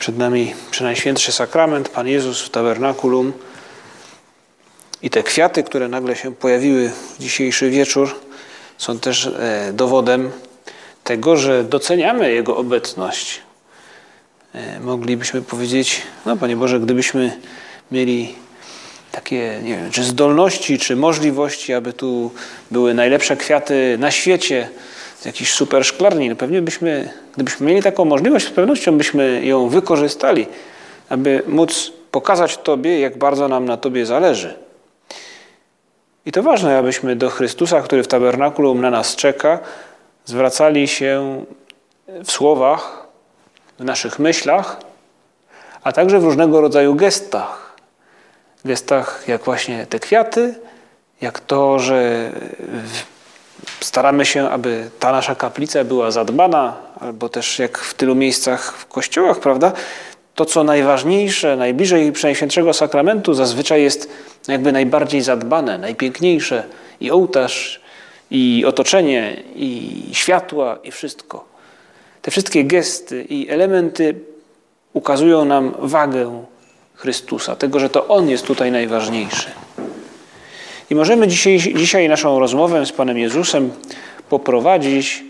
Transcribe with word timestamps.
Przed 0.00 0.18
nami 0.18 0.54
Przenajświętszy 0.70 1.32
Sakrament, 1.32 1.88
Pan 1.88 2.08
Jezus 2.08 2.42
w 2.42 2.50
tabernakulum 2.50 3.32
i 5.02 5.10
te 5.10 5.22
kwiaty, 5.22 5.62
które 5.62 5.88
nagle 5.88 6.16
się 6.16 6.34
pojawiły 6.34 6.88
w 6.88 7.18
dzisiejszy 7.18 7.70
wieczór, 7.70 8.20
są 8.78 8.98
też 8.98 9.26
e, 9.26 9.70
dowodem 9.72 10.30
tego, 11.04 11.36
że 11.36 11.64
doceniamy 11.64 12.32
Jego 12.32 12.56
obecność. 12.56 13.40
E, 14.54 14.80
moglibyśmy 14.80 15.42
powiedzieć, 15.42 16.02
no 16.26 16.36
Panie 16.36 16.56
Boże, 16.56 16.80
gdybyśmy 16.80 17.40
mieli 17.92 18.34
takie, 19.12 19.60
nie 19.62 19.76
wiem, 19.76 19.90
czy 19.90 20.04
zdolności, 20.04 20.78
czy 20.78 20.96
możliwości, 20.96 21.72
aby 21.72 21.92
tu 21.92 22.30
były 22.70 22.94
najlepsze 22.94 23.36
kwiaty 23.36 23.96
na 23.98 24.10
świecie, 24.10 24.68
jakiś 25.26 25.52
super 25.52 25.84
szklarni. 25.84 26.28
No 26.28 26.36
pewnie 26.36 26.62
byśmy, 26.62 27.10
gdybyśmy 27.34 27.66
mieli 27.66 27.82
taką 27.82 28.04
możliwość, 28.04 28.46
z 28.46 28.50
pewnością 28.50 28.98
byśmy 28.98 29.46
ją 29.46 29.68
wykorzystali, 29.68 30.46
aby 31.08 31.42
móc 31.46 31.92
pokazać 32.10 32.58
Tobie, 32.58 33.00
jak 33.00 33.18
bardzo 33.18 33.48
nam 33.48 33.64
na 33.64 33.76
Tobie 33.76 34.06
zależy. 34.06 34.54
I 36.26 36.32
to 36.32 36.42
ważne, 36.42 36.78
abyśmy 36.78 37.16
do 37.16 37.30
Chrystusa, 37.30 37.80
który 37.80 38.02
w 38.02 38.08
tabernakulum 38.08 38.80
na 38.80 38.90
nas 38.90 39.16
czeka, 39.16 39.58
zwracali 40.24 40.88
się 40.88 41.44
w 42.24 42.30
słowach, 42.30 43.06
w 43.78 43.84
naszych 43.84 44.18
myślach, 44.18 44.76
a 45.82 45.92
także 45.92 46.18
w 46.18 46.24
różnego 46.24 46.60
rodzaju 46.60 46.94
gestach. 46.94 47.76
Gestach 48.64 49.24
jak 49.28 49.42
właśnie 49.42 49.86
te 49.86 49.98
kwiaty, 49.98 50.54
jak 51.20 51.40
to, 51.40 51.78
że 51.78 52.30
staramy 53.80 54.26
się, 54.26 54.48
aby 54.48 54.90
ta 54.98 55.12
nasza 55.12 55.34
kaplica 55.34 55.84
była 55.84 56.10
zadbana, 56.10 56.76
albo 57.00 57.28
też 57.28 57.58
jak 57.58 57.78
w 57.78 57.94
tylu 57.94 58.14
miejscach 58.14 58.74
w 58.78 58.86
kościołach, 58.86 59.40
prawda? 59.40 59.72
To, 60.34 60.44
co 60.44 60.64
najważniejsze, 60.64 61.56
najbliżej 61.56 62.12
Przenajświętszego 62.12 62.72
Sakramentu, 62.72 63.34
zazwyczaj 63.34 63.82
jest 63.82 64.10
jakby 64.48 64.72
najbardziej 64.72 65.20
zadbane, 65.20 65.78
najpiękniejsze. 65.78 66.64
I 67.00 67.10
ołtarz, 67.10 67.80
i 68.30 68.64
otoczenie, 68.66 69.42
i 69.54 70.02
światła, 70.12 70.78
i 70.84 70.90
wszystko. 70.90 71.44
Te 72.22 72.30
wszystkie 72.30 72.64
gesty 72.64 73.26
i 73.28 73.50
elementy 73.50 74.14
ukazują 74.92 75.44
nam 75.44 75.74
wagę 75.78 76.44
Chrystusa, 76.94 77.56
tego, 77.56 77.80
że 77.80 77.90
to 77.90 78.08
On 78.08 78.28
jest 78.28 78.46
tutaj 78.46 78.72
najważniejszy. 78.72 79.50
I 80.90 80.94
możemy 80.94 81.28
dzisiaj, 81.28 81.58
dzisiaj 81.58 82.08
naszą 82.08 82.38
rozmowę 82.38 82.86
z 82.86 82.92
Panem 82.92 83.18
Jezusem 83.18 83.70
poprowadzić 84.28 85.24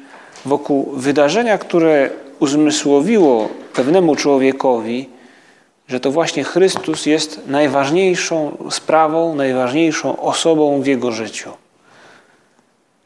wokół 0.44 0.92
wydarzenia, 0.92 1.58
które 1.58 2.10
uzmysłowiło 2.38 3.48
pewnemu 3.74 4.16
człowiekowi, 4.16 5.08
że 5.88 6.00
to 6.00 6.10
właśnie 6.10 6.44
Chrystus 6.44 7.06
jest 7.06 7.40
najważniejszą 7.46 8.56
sprawą, 8.70 9.34
najważniejszą 9.34 10.20
osobą 10.20 10.82
w 10.82 10.86
jego 10.86 11.12
życiu. 11.12 11.50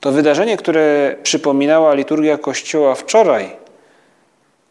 To 0.01 0.13
wydarzenie, 0.13 0.57
które 0.57 1.17
przypominała 1.23 1.95
liturgia 1.95 2.39
Kościoła 2.39 2.95
wczoraj, 2.95 3.51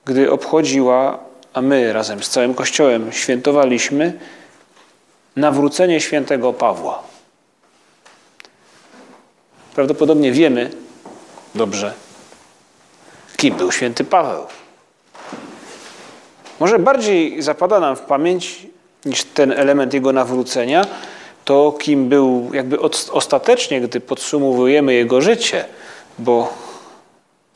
gdy 0.06 0.32
obchodziła, 0.32 1.20
a 1.54 1.62
my 1.62 1.94
razem 1.94 2.24
z 2.24 2.30
całym 2.30 2.54
Kościołem 2.54 3.12
świętowaliśmy, 3.12 4.14
nawrócenie 5.36 6.02
świętego 6.02 6.54
Pawła. 6.54 7.13
Prawdopodobnie 9.76 10.32
wiemy 10.32 10.72
dobrze, 11.56 11.94
kim 13.38 13.56
był 13.56 13.72
święty 13.72 14.04
Paweł. 14.04 14.46
Może 16.60 16.80
bardziej 16.80 17.42
zapada 17.42 17.80
nam 17.80 17.96
w 17.96 18.02
pamięć 18.02 18.68
niż 19.06 19.24
ten 19.24 19.52
element 19.52 19.94
jego 19.94 20.14
nawrócenia, 20.14 20.86
to 21.46 21.72
kim 21.80 22.10
był 22.10 22.50
jakby 22.54 22.80
ostatecznie, 23.12 23.82
gdy 23.82 24.00
podsumowujemy 24.00 24.94
jego 24.94 25.22
życie, 25.22 25.66
bo 26.20 26.54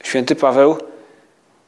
święty 0.03 0.35
Paweł 0.35 0.77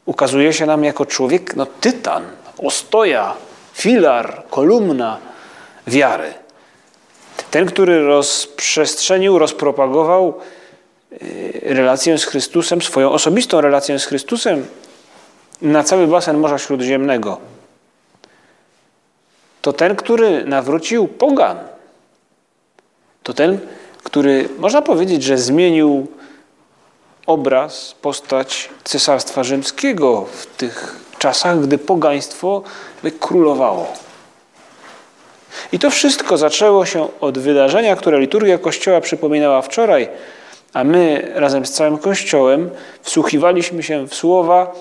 ukazuje 0.06 0.54
się 0.54 0.66
nam 0.66 0.84
jako 0.84 1.06
człowiek, 1.06 1.56
no 1.56 1.66
tytan, 1.66 2.24
ostoja, 2.58 3.34
filar, 3.74 4.44
kolumna 4.50 5.18
wiary. 5.88 6.34
Ten, 7.52 7.66
który 7.66 8.06
rozprzestrzenił, 8.06 9.40
rozpropagował 9.40 10.34
y, 11.12 11.62
relację 11.64 12.18
z 12.18 12.26
Chrystusem, 12.26 12.82
swoją 12.82 13.12
osobistą 13.12 13.62
relację 13.62 14.00
z 14.00 14.06
Chrystusem 14.06 14.66
na 15.62 15.84
cały 15.84 16.08
basen 16.08 16.38
Morza 16.38 16.58
Śródziemnego. 16.58 17.38
To 19.62 19.74
ten, 19.74 19.96
który 19.96 20.46
nawrócił 20.46 21.08
pogan. 21.08 21.58
To 23.24 23.34
ten, 23.34 23.60
który 24.04 24.50
można 24.58 24.81
powiedzieć, 24.81 25.24
że 25.24 25.38
zmienił 25.38 26.08
obraz, 27.26 27.96
postać 28.02 28.70
Cesarstwa 28.84 29.44
Rzymskiego 29.44 30.26
w 30.31 30.46
tych 30.46 30.96
czasach, 31.18 31.62
gdy 31.62 31.78
pogaństwo 31.78 32.64
królowało. 33.20 33.94
I 35.72 35.80
to 35.80 35.90
wszystko 35.90 36.38
zaczęło 36.38 36.86
się 36.86 37.08
od 37.22 37.38
wydarzenia, 37.38 37.96
które 37.96 38.20
liturgia 38.20 38.58
Kościoła 38.58 39.02
przypominała 39.02 39.62
wczoraj, 39.62 40.10
a 40.74 40.84
my 40.84 41.32
razem 41.36 41.66
z 41.66 41.72
całym 41.72 41.98
Kościołem 41.98 42.70
wsłuchiwaliśmy 43.02 43.84
się 43.84 44.08
w 44.08 44.16
słowa 44.16 44.76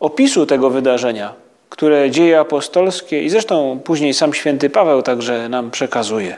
opisu 0.00 0.46
tego 0.46 0.70
wydarzenia, 0.70 1.34
które 1.68 2.10
dzieje 2.10 2.40
apostolskie 2.40 3.22
i 3.22 3.30
zresztą 3.30 3.80
później 3.84 4.14
sam 4.14 4.34
święty 4.34 4.70
Paweł 4.70 5.02
także 5.02 5.48
nam 5.48 5.70
przekazuje. 5.70 6.36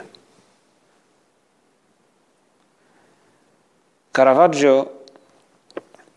Caravaggio 4.13 4.85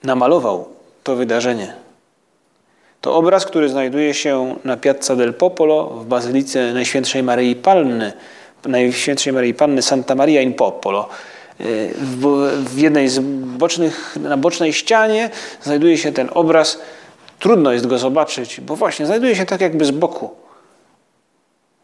namalował 0.03 0.69
to 1.03 1.17
wydarzenie. 1.17 1.84
To 3.05 3.17
obraz, 3.17 3.47
który 3.47 3.69
znajduje 3.69 4.15
się 4.15 4.57
na 4.65 4.77
Piazza 4.77 5.17
del 5.17 5.35
Popolo 5.35 5.87
w 5.87 6.07
Bazylice 6.07 6.73
Najświętszej 6.73 7.23
Maryi 7.23 7.57
Panny, 7.57 8.13
Najświętszej 8.67 9.33
Maryi 9.33 9.55
Panny 9.55 9.83
Santa 9.83 10.15
Maria 10.15 10.41
in 10.41 10.55
Popolo. 10.55 11.09
W 12.59 12.79
jednej 12.79 13.09
z 13.09 13.19
bocznych, 13.59 14.17
na 14.21 14.37
bocznej 14.37 14.73
ścianie 14.73 15.31
znajduje 15.63 15.99
się 15.99 16.13
ten 16.13 16.31
obraz. 16.35 16.79
Trudno 17.39 17.73
jest 17.73 17.87
go 17.87 17.99
zobaczyć, 17.99 18.61
bo 18.61 18.77
właśnie 18.77 19.07
znajduje 19.07 19.37
się 19.37 19.47
tak 19.47 19.61
jakby 19.61 19.85
z 19.85 19.91
boku. 19.91 20.31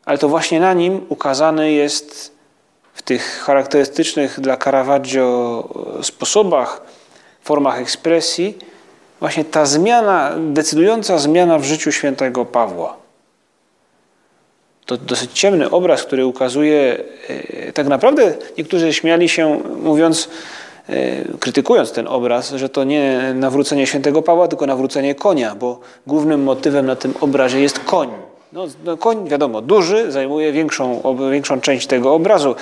Ale 0.05 0.19
to 0.19 0.29
właśnie 0.29 0.61
na 0.61 0.73
nim 0.73 1.07
ukazany 1.09 1.73
jest 1.73 2.33
w 2.95 3.03
tych 3.03 3.43
charakterystycznych 3.45 4.41
dla 4.41 4.57
Caravaggio 4.57 5.69
sposobach, 6.03 6.83
formach 7.43 7.79
ekspresji, 7.79 8.59
właśnie 9.21 9.45
ta 9.45 9.67
zmiana, 9.67 10.33
decydująca 10.39 11.19
zmiana 11.19 11.59
w 11.59 11.65
życiu 11.65 11.93
świętego 11.93 12.45
Pawła. 12.45 12.97
To 14.87 14.97
dosyć 14.97 15.31
ciemny 15.33 15.71
obraz, 15.71 16.03
który 16.03 16.27
ukazuje, 16.27 16.97
e, 17.29 17.73
tak 17.73 17.87
naprawdę 17.87 18.35
niektórzy 18.59 18.93
śmiali 18.93 19.29
się, 19.29 19.61
mówiąc, 19.83 20.29
e, 20.89 21.25
krytykując 21.41 21.93
ten 21.93 22.09
obraz, 22.09 22.51
że 22.51 22.69
to 22.69 22.85
nie 22.85 23.35
nawrócenie 23.35 23.87
świętego 23.87 24.23
Pawła, 24.23 24.49
tylko 24.49 24.67
nawrócenie 24.67 25.15
konia, 25.15 25.55
bo 25.55 25.81
głównym 26.07 26.43
motywem 26.43 26.87
na 26.87 26.97
tym 26.97 27.15
obrazie 27.21 27.61
jest 27.61 27.79
koń. 27.79 28.09
No, 28.53 28.67
no 28.85 28.97
koń, 28.97 29.29
wiadomo, 29.29 29.63
duży, 29.63 30.13
zajmuje 30.13 30.53
większą, 30.53 31.03
większą 31.31 31.61
część 31.61 31.87
tego 31.87 32.15
obrazu 32.15 32.55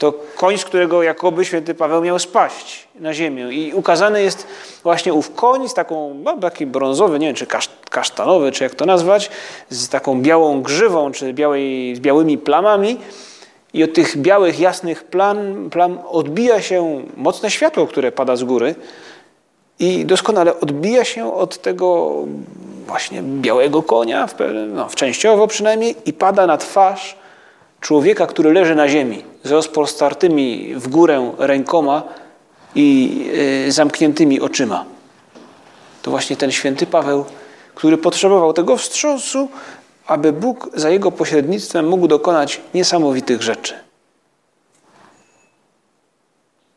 to 0.00 0.14
koń, 0.36 0.58
z 0.58 0.64
którego 0.64 1.02
jakoby 1.02 1.44
święty 1.44 1.74
Paweł 1.74 2.02
miał 2.02 2.18
spaść 2.18 2.88
na 3.00 3.14
ziemię. 3.14 3.48
I 3.52 3.74
ukazany 3.74 4.22
jest 4.22 4.46
właśnie 4.82 5.14
ów 5.14 5.34
koń 5.34 5.68
z 5.68 5.74
taką, 5.74 6.14
no, 6.24 6.38
taki 6.38 6.66
brązowy, 6.66 7.18
nie 7.18 7.26
wiem, 7.26 7.36
czy 7.36 7.46
kasztanowy, 7.90 8.52
czy 8.52 8.64
jak 8.64 8.74
to 8.74 8.86
nazwać, 8.86 9.30
z 9.68 9.88
taką 9.88 10.22
białą 10.22 10.62
grzywą, 10.62 11.12
czy 11.12 11.32
białej, 11.32 11.96
z 11.96 12.00
białymi 12.00 12.38
plamami. 12.38 12.96
I 13.74 13.84
od 13.84 13.92
tych 13.92 14.16
białych, 14.16 14.60
jasnych 14.60 15.04
plam, 15.04 15.70
plam 15.70 15.98
odbija 16.08 16.62
się 16.62 17.02
mocne 17.16 17.50
światło, 17.50 17.86
które 17.86 18.12
pada 18.12 18.36
z 18.36 18.44
góry. 18.44 18.74
I 19.78 20.04
doskonale 20.04 20.60
odbija 20.60 21.04
się 21.04 21.34
od 21.34 21.58
tego 21.58 22.14
właśnie 22.86 23.22
białego 23.22 23.82
konia, 23.82 24.26
w, 24.26 24.34
no, 24.68 24.88
w 24.88 24.94
częściowo 24.94 25.46
przynajmniej, 25.46 25.96
i 26.06 26.12
pada 26.12 26.46
na 26.46 26.56
twarz 26.56 27.19
człowieka, 27.80 28.26
który 28.26 28.52
leży 28.52 28.74
na 28.74 28.88
ziemi 28.88 29.22
z 29.44 29.50
rozpostartymi 29.50 30.74
w 30.74 30.88
górę 30.88 31.32
rękoma 31.38 32.02
i 32.74 33.16
y, 33.68 33.72
zamkniętymi 33.72 34.40
oczyma. 34.40 34.84
To 36.02 36.10
właśnie 36.10 36.36
ten 36.36 36.52
święty 36.52 36.86
Paweł, 36.86 37.24
który 37.74 37.98
potrzebował 37.98 38.52
tego 38.52 38.76
wstrząsu, 38.76 39.48
aby 40.06 40.32
Bóg 40.32 40.70
za 40.74 40.90
jego 40.90 41.12
pośrednictwem 41.12 41.88
mógł 41.88 42.08
dokonać 42.08 42.60
niesamowitych 42.74 43.42
rzeczy. 43.42 43.74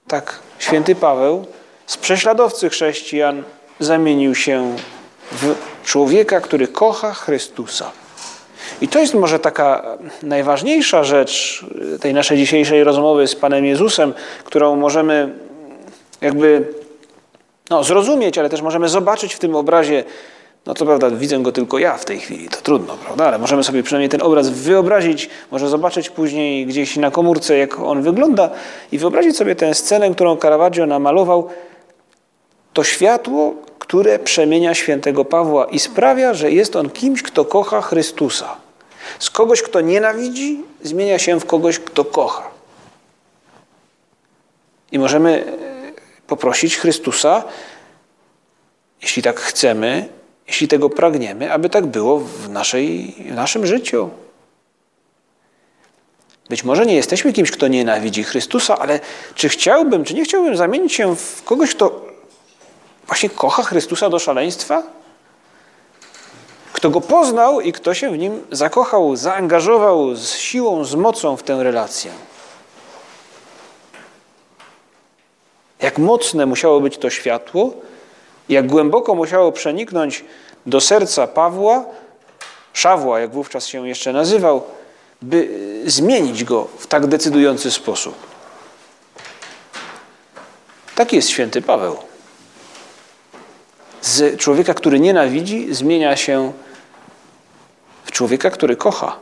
Tak, 0.08 0.40
święty 0.60 0.96
Paweł 0.96 1.46
z 1.86 1.98
prześladowcy 1.98 2.70
chrześcijan 2.70 3.44
zamienił 3.80 4.36
się 4.36 4.76
w 5.32 5.56
człowieka, 5.84 6.42
który 6.42 6.68
kocha 6.68 7.14
Chrystusa. 7.14 7.92
I 8.84 8.88
to 8.88 9.00
jest 9.00 9.14
może 9.14 9.40
taka 9.40 9.98
najważniejsza 10.24 11.04
rzecz 11.04 11.66
tej 12.02 12.14
naszej 12.14 12.38
dzisiejszej 12.38 12.84
rozmowy 12.84 13.28
z 13.28 13.36
Panem 13.36 13.66
Jezusem, 13.66 14.14
którą 14.44 14.76
możemy 14.76 15.34
jakby 16.22 16.68
no, 17.70 17.84
zrozumieć, 17.84 18.38
ale 18.38 18.50
też 18.50 18.62
możemy 18.62 18.90
zobaczyć 18.90 19.34
w 19.34 19.40
tym 19.40 19.56
obrazie. 19.56 20.04
No 20.66 20.74
to 20.74 20.86
prawda, 20.86 21.10
widzę 21.10 21.40
go 21.40 21.52
tylko 21.52 21.80
ja 21.80 21.98
w 21.98 22.06
tej 22.06 22.20
chwili, 22.20 22.50
to 22.50 22.62
trudno, 22.62 22.98
prawda? 23.06 23.26
Ale 23.26 23.40
możemy 23.40 23.64
sobie 23.64 23.84
przynajmniej 23.84 24.10
ten 24.10 24.22
obraz 24.22 24.50
wyobrazić, 24.50 25.30
może 25.52 25.70
zobaczyć 25.70 26.10
później 26.10 26.66
gdzieś 26.66 26.98
na 26.98 27.12
komórce, 27.12 27.58
jak 27.58 27.80
on 27.80 28.02
wygląda 28.02 28.50
i 28.92 28.98
wyobrazić 28.98 29.38
sobie 29.38 29.56
tę 29.56 29.74
scenę, 29.74 30.12
którą 30.12 30.38
Caravaggio 30.38 30.86
namalował. 30.86 31.50
To 32.74 32.84
światło, 32.84 33.54
które 33.80 34.20
przemienia 34.20 34.74
świętego 34.74 35.26
Pawła 35.26 35.66
i 35.66 35.80
sprawia, 35.80 36.34
że 36.34 36.52
jest 36.52 36.76
on 36.76 36.90
kimś, 36.90 37.24
kto 37.24 37.46
kocha 37.46 37.82
Chrystusa. 37.82 38.63
Z 39.20 39.30
kogoś, 39.30 39.62
kto 39.62 39.82
nienawidzi, 39.82 40.62
zmienia 40.82 41.20
się 41.20 41.40
w 41.40 41.46
kogoś, 41.46 41.80
kto 41.80 42.06
kocha. 42.06 42.50
I 44.92 45.00
możemy 45.00 45.46
e, 45.46 46.28
poprosić 46.28 46.78
Chrystusa, 46.78 47.44
jeśli 49.02 49.24
tak 49.24 49.40
chcemy, 49.40 50.10
jeśli 50.48 50.68
tego 50.68 50.90
pragniemy, 50.90 51.54
aby 51.54 51.70
tak 51.70 51.86
było 51.86 52.20
w, 52.20 52.50
naszej, 52.50 53.16
w 53.32 53.36
naszym 53.36 53.68
życiu. 53.68 54.10
Być 56.50 56.64
może 56.64 56.86
nie 56.86 56.96
jesteśmy 56.96 57.34
kimś, 57.34 57.52
kto 57.52 57.68
nienawidzi 57.68 58.24
Chrystusa, 58.24 58.80
ale 58.80 59.00
czy 59.36 59.50
chciałbym, 59.50 60.04
czy 60.04 60.14
nie 60.14 60.24
chciałbym 60.24 60.58
zamienić 60.58 60.94
się 60.94 61.16
w 61.16 61.44
kogoś, 61.44 61.76
kto 61.76 62.06
właśnie 63.08 63.30
kocha 63.30 63.64
Chrystusa 63.64 64.10
do 64.10 64.20
szaleństwa? 64.20 64.84
Kto 66.84 66.90
go 66.90 67.02
poznał 67.02 67.62
i 67.62 67.72
kto 67.72 67.94
się 67.94 68.12
w 68.12 68.18
nim 68.18 68.46
zakochał, 68.52 69.16
zaangażował 69.16 70.16
z 70.16 70.36
siłą, 70.36 70.86
z 70.86 70.96
mocą 70.96 71.38
w 71.38 71.44
tę 71.44 71.64
relację. 71.64 72.12
Jak 75.82 75.98
mocne 75.98 76.46
musiało 76.46 76.82
być 76.82 76.98
to 76.98 77.10
światło, 77.10 77.74
jak 78.50 78.68
głęboko 78.68 79.16
musiało 79.16 79.52
przeniknąć 79.52 80.26
do 80.66 80.82
serca 80.82 81.28
Pawła, 81.28 81.86
Szawła, 82.74 83.20
jak 83.20 83.32
wówczas 83.32 83.68
się 83.68 83.88
jeszcze 83.88 84.14
nazywał, 84.14 84.64
by 85.22 85.50
zmienić 85.86 86.44
go 86.44 86.68
w 86.78 86.88
tak 86.88 87.08
decydujący 87.08 87.72
sposób. 87.72 88.16
Taki 90.96 91.16
jest 91.16 91.30
święty 91.30 91.62
Paweł. 91.62 91.98
Z 94.02 94.40
człowieka, 94.40 94.74
który 94.74 95.00
nienawidzi, 95.00 95.74
zmienia 95.74 96.16
się 96.16 96.54
człowieka, 98.14 98.50
który 98.50 98.76
kocha. 98.76 99.16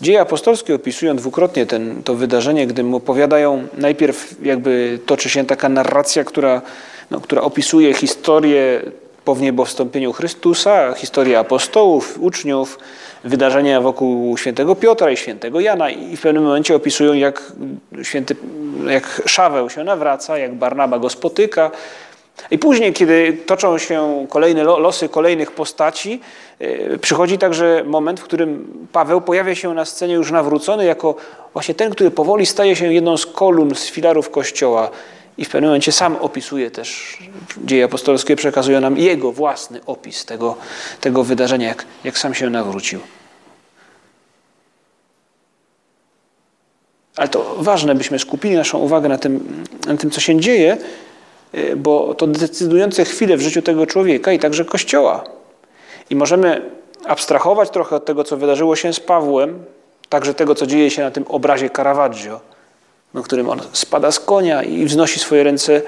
Dzieje 0.00 0.20
apostolskie 0.20 0.74
opisują 0.74 1.16
dwukrotnie 1.16 1.66
ten, 1.66 2.02
to 2.02 2.14
wydarzenie, 2.14 2.66
gdy 2.66 2.82
mu 2.82 2.96
opowiadają, 2.96 3.68
najpierw 3.78 4.34
jakby 4.42 4.98
toczy 5.06 5.30
się 5.30 5.46
taka 5.46 5.68
narracja, 5.68 6.24
która, 6.24 6.62
no, 7.10 7.20
która 7.20 7.42
opisuje 7.42 7.94
historię 7.94 8.82
po 9.24 9.34
wniebowstąpieniu 9.34 10.12
Chrystusa, 10.12 10.92
historię 10.92 11.38
apostołów, 11.38 12.18
uczniów, 12.20 12.78
wydarzenia 13.24 13.80
wokół 13.80 14.38
świętego 14.38 14.74
Piotra 14.74 15.10
i 15.10 15.16
świętego 15.16 15.60
Jana 15.60 15.90
i 15.90 16.16
w 16.16 16.20
pewnym 16.20 16.42
momencie 16.42 16.76
opisują, 16.76 17.12
jak, 17.12 17.52
święty, 18.02 18.36
jak 18.88 19.22
Szaweł 19.26 19.70
się 19.70 19.84
nawraca, 19.84 20.38
jak 20.38 20.54
Barnaba 20.54 20.98
go 20.98 21.10
spotyka, 21.10 21.70
i 22.50 22.58
później, 22.58 22.92
kiedy 22.92 23.38
toczą 23.46 23.78
się 23.78 24.26
kolejne 24.28 24.64
losy 24.64 25.08
kolejnych 25.08 25.52
postaci, 25.52 26.20
e, 26.58 26.98
przychodzi 26.98 27.38
także 27.38 27.84
moment, 27.86 28.20
w 28.20 28.24
którym 28.24 28.72
Paweł 28.92 29.20
pojawia 29.20 29.54
się 29.54 29.74
na 29.74 29.84
scenie 29.84 30.14
już 30.14 30.30
nawrócony, 30.30 30.84
jako 30.84 31.14
właśnie 31.52 31.74
ten, 31.74 31.90
który 31.90 32.10
powoli 32.10 32.46
staje 32.46 32.76
się 32.76 32.92
jedną 32.92 33.16
z 33.16 33.26
kolumn, 33.26 33.74
z 33.74 33.86
filarów 33.86 34.30
Kościoła. 34.30 34.90
I 35.38 35.44
w 35.44 35.48
pewnym 35.48 35.68
momencie 35.68 35.92
sam 35.92 36.16
opisuje 36.16 36.70
też, 36.70 37.18
dzieje 37.64 37.84
apostolskie 37.84 38.36
przekazują 38.36 38.80
nam 38.80 38.98
jego 38.98 39.32
własny 39.32 39.80
opis 39.86 40.24
tego, 40.24 40.56
tego 41.00 41.24
wydarzenia, 41.24 41.68
jak, 41.68 41.84
jak 42.04 42.18
sam 42.18 42.34
się 42.34 42.50
nawrócił. 42.50 43.00
Ale 47.16 47.28
to 47.28 47.56
ważne, 47.58 47.94
byśmy 47.94 48.18
skupili 48.18 48.56
naszą 48.56 48.78
uwagę 48.78 49.08
na 49.08 49.18
tym, 49.18 49.64
na 49.86 49.96
tym 49.96 50.10
co 50.10 50.20
się 50.20 50.40
dzieje, 50.40 50.76
bo 51.76 52.14
to 52.14 52.26
decydujące 52.26 53.04
chwile 53.04 53.36
w 53.36 53.40
życiu 53.40 53.62
tego 53.62 53.86
człowieka 53.86 54.32
i 54.32 54.38
także 54.38 54.64
Kościoła. 54.64 55.24
I 56.10 56.16
możemy 56.16 56.70
abstrahować 57.06 57.70
trochę 57.70 57.96
od 57.96 58.04
tego, 58.04 58.24
co 58.24 58.36
wydarzyło 58.36 58.76
się 58.76 58.92
z 58.92 59.00
Pawłem, 59.00 59.64
także 60.08 60.34
tego, 60.34 60.54
co 60.54 60.66
dzieje 60.66 60.90
się 60.90 61.02
na 61.02 61.10
tym 61.10 61.24
obrazie 61.28 61.70
Caravaggio, 61.70 62.40
na 63.14 63.22
którym 63.22 63.48
on 63.48 63.60
spada 63.72 64.12
z 64.12 64.20
konia 64.20 64.62
i 64.62 64.84
wznosi 64.84 65.20
swoje 65.20 65.42
ręce 65.42 65.82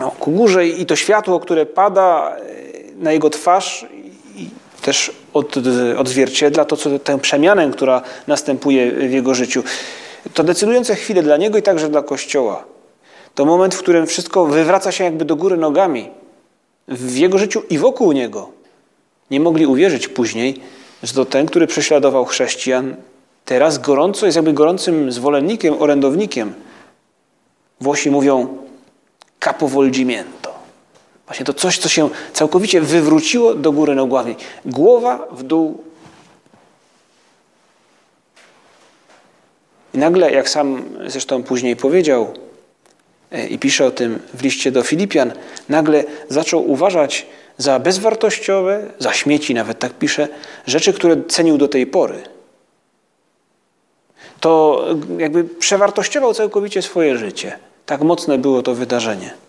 no, 0.00 0.10
ku 0.10 0.30
górze 0.30 0.66
i 0.66 0.86
to 0.86 0.96
światło, 0.96 1.40
które 1.40 1.66
pada 1.66 2.36
y, 2.36 2.92
na 2.98 3.12
jego 3.12 3.30
twarz 3.30 3.86
i 4.36 4.48
też 4.82 5.12
od, 5.34 5.54
odzwierciedla 5.96 6.64
to, 6.64 6.76
co, 6.76 6.98
tę 6.98 7.18
przemianę, 7.18 7.70
która 7.70 8.02
następuje 8.26 8.90
w 8.92 9.12
jego 9.12 9.34
życiu. 9.34 9.62
To 10.34 10.44
decydujące 10.44 10.94
chwile 10.94 11.22
dla 11.22 11.36
niego 11.36 11.58
i 11.58 11.62
także 11.62 11.88
dla 11.88 12.02
Kościoła. 12.02 12.64
To 13.38 13.44
moment, 13.44 13.74
w 13.74 13.78
którym 13.78 14.06
wszystko 14.06 14.46
wywraca 14.46 14.92
się 14.92 15.04
jakby 15.04 15.24
do 15.24 15.36
góry 15.36 15.56
nogami 15.56 16.10
w 16.88 17.16
jego 17.16 17.38
życiu 17.38 17.62
i 17.70 17.78
wokół 17.78 18.12
niego. 18.12 18.48
Nie 19.30 19.40
mogli 19.40 19.66
uwierzyć 19.66 20.08
później, 20.08 20.60
że 21.02 21.12
to 21.12 21.24
ten, 21.24 21.46
który 21.46 21.66
prześladował 21.66 22.24
chrześcijan, 22.24 22.96
teraz 23.44 23.78
gorąco 23.78 24.26
jest 24.26 24.36
jakby 24.36 24.52
gorącym 24.52 25.12
zwolennikiem, 25.12 25.82
orędownikiem. 25.82 26.54
Włosi 27.80 28.10
mówią 28.10 28.58
capovolgimento. 29.40 30.54
Właśnie 31.26 31.46
to 31.46 31.54
coś, 31.54 31.78
co 31.78 31.88
się 31.88 32.08
całkowicie 32.32 32.80
wywróciło 32.80 33.54
do 33.54 33.72
góry 33.72 33.94
nogami. 33.94 34.36
Głowa 34.64 35.26
w 35.30 35.42
dół. 35.42 35.84
I 39.94 39.98
nagle, 39.98 40.32
jak 40.32 40.48
sam 40.48 40.82
zresztą 41.06 41.42
później 41.42 41.76
powiedział, 41.76 42.47
i 43.50 43.58
pisze 43.58 43.86
o 43.86 43.90
tym 43.90 44.18
w 44.34 44.42
liście 44.42 44.72
do 44.72 44.82
Filipian, 44.82 45.32
nagle 45.68 46.04
zaczął 46.28 46.70
uważać 46.70 47.26
za 47.58 47.78
bezwartościowe, 47.78 48.86
za 48.98 49.12
śmieci 49.12 49.54
nawet 49.54 49.78
tak 49.78 49.92
pisze, 49.92 50.28
rzeczy, 50.66 50.92
które 50.92 51.16
cenił 51.28 51.58
do 51.58 51.68
tej 51.68 51.86
pory. 51.86 52.22
To 54.40 54.84
jakby 55.18 55.44
przewartościował 55.44 56.34
całkowicie 56.34 56.82
swoje 56.82 57.18
życie. 57.18 57.58
Tak 57.86 58.00
mocne 58.00 58.38
było 58.38 58.62
to 58.62 58.74
wydarzenie. 58.74 59.47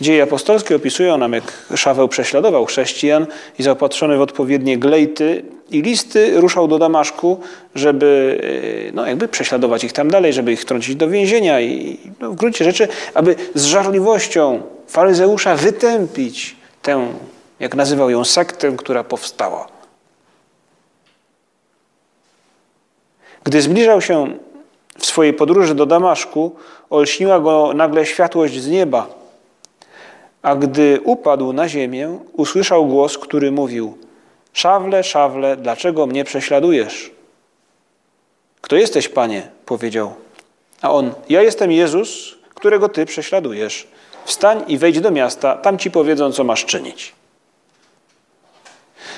Dzieje 0.00 0.22
apostolskie 0.22 0.76
opisują 0.76 1.18
nam, 1.18 1.32
jak 1.32 1.52
Szaweł 1.76 2.08
prześladował 2.08 2.66
chrześcijan 2.66 3.26
i 3.58 3.62
zaopatrzony 3.62 4.16
w 4.16 4.20
odpowiednie 4.20 4.78
glejty 4.78 5.42
i 5.70 5.82
listy 5.82 6.40
ruszał 6.40 6.68
do 6.68 6.78
Damaszku, 6.78 7.40
żeby 7.74 8.40
e, 8.88 8.92
no, 8.92 9.06
jakby 9.06 9.28
prześladować 9.28 9.84
ich 9.84 9.92
tam 9.92 10.10
dalej, 10.10 10.32
żeby 10.32 10.52
ich 10.52 10.60
wtrącić 10.60 10.96
do 10.96 11.08
więzienia 11.08 11.60
i 11.60 11.98
no, 12.20 12.30
w 12.30 12.34
gruncie 12.34 12.64
rzeczy, 12.64 12.88
aby 13.14 13.36
z 13.54 13.64
żarliwością 13.64 14.62
faryzeusza 14.86 15.56
wytępić 15.56 16.56
tę, 16.82 17.06
jak 17.60 17.74
nazywał 17.74 18.10
ją, 18.10 18.24
sektę, 18.24 18.76
która 18.76 19.04
powstała. 19.04 19.68
Gdy 23.44 23.62
zbliżał 23.62 24.00
się 24.00 24.32
w 24.98 25.06
swojej 25.06 25.32
podróży 25.32 25.74
do 25.74 25.86
Damaszku, 25.86 26.56
olśniła 26.90 27.40
go 27.40 27.72
nagle 27.74 28.06
światłość 28.06 28.60
z 28.60 28.68
nieba– 28.68 29.06
a 30.42 30.56
gdy 30.56 31.00
upadł 31.04 31.52
na 31.52 31.68
ziemię, 31.68 32.18
usłyszał 32.32 32.86
głos, 32.86 33.18
który 33.18 33.52
mówił: 33.52 33.98
Szawle, 34.52 35.04
szawle, 35.04 35.56
dlaczego 35.56 36.06
mnie 36.06 36.24
prześladujesz? 36.24 37.10
Kto 38.60 38.76
jesteś, 38.76 39.08
panie? 39.08 39.48
powiedział. 39.66 40.14
A 40.82 40.92
on: 40.92 41.12
Ja 41.28 41.42
jestem 41.42 41.72
Jezus, 41.72 42.34
którego 42.54 42.88
ty 42.88 43.06
prześladujesz. 43.06 43.86
Wstań 44.24 44.64
i 44.68 44.78
wejdź 44.78 45.00
do 45.00 45.10
miasta, 45.10 45.56
tam 45.56 45.78
ci 45.78 45.90
powiedzą, 45.90 46.32
co 46.32 46.44
masz 46.44 46.64
czynić. 46.64 47.12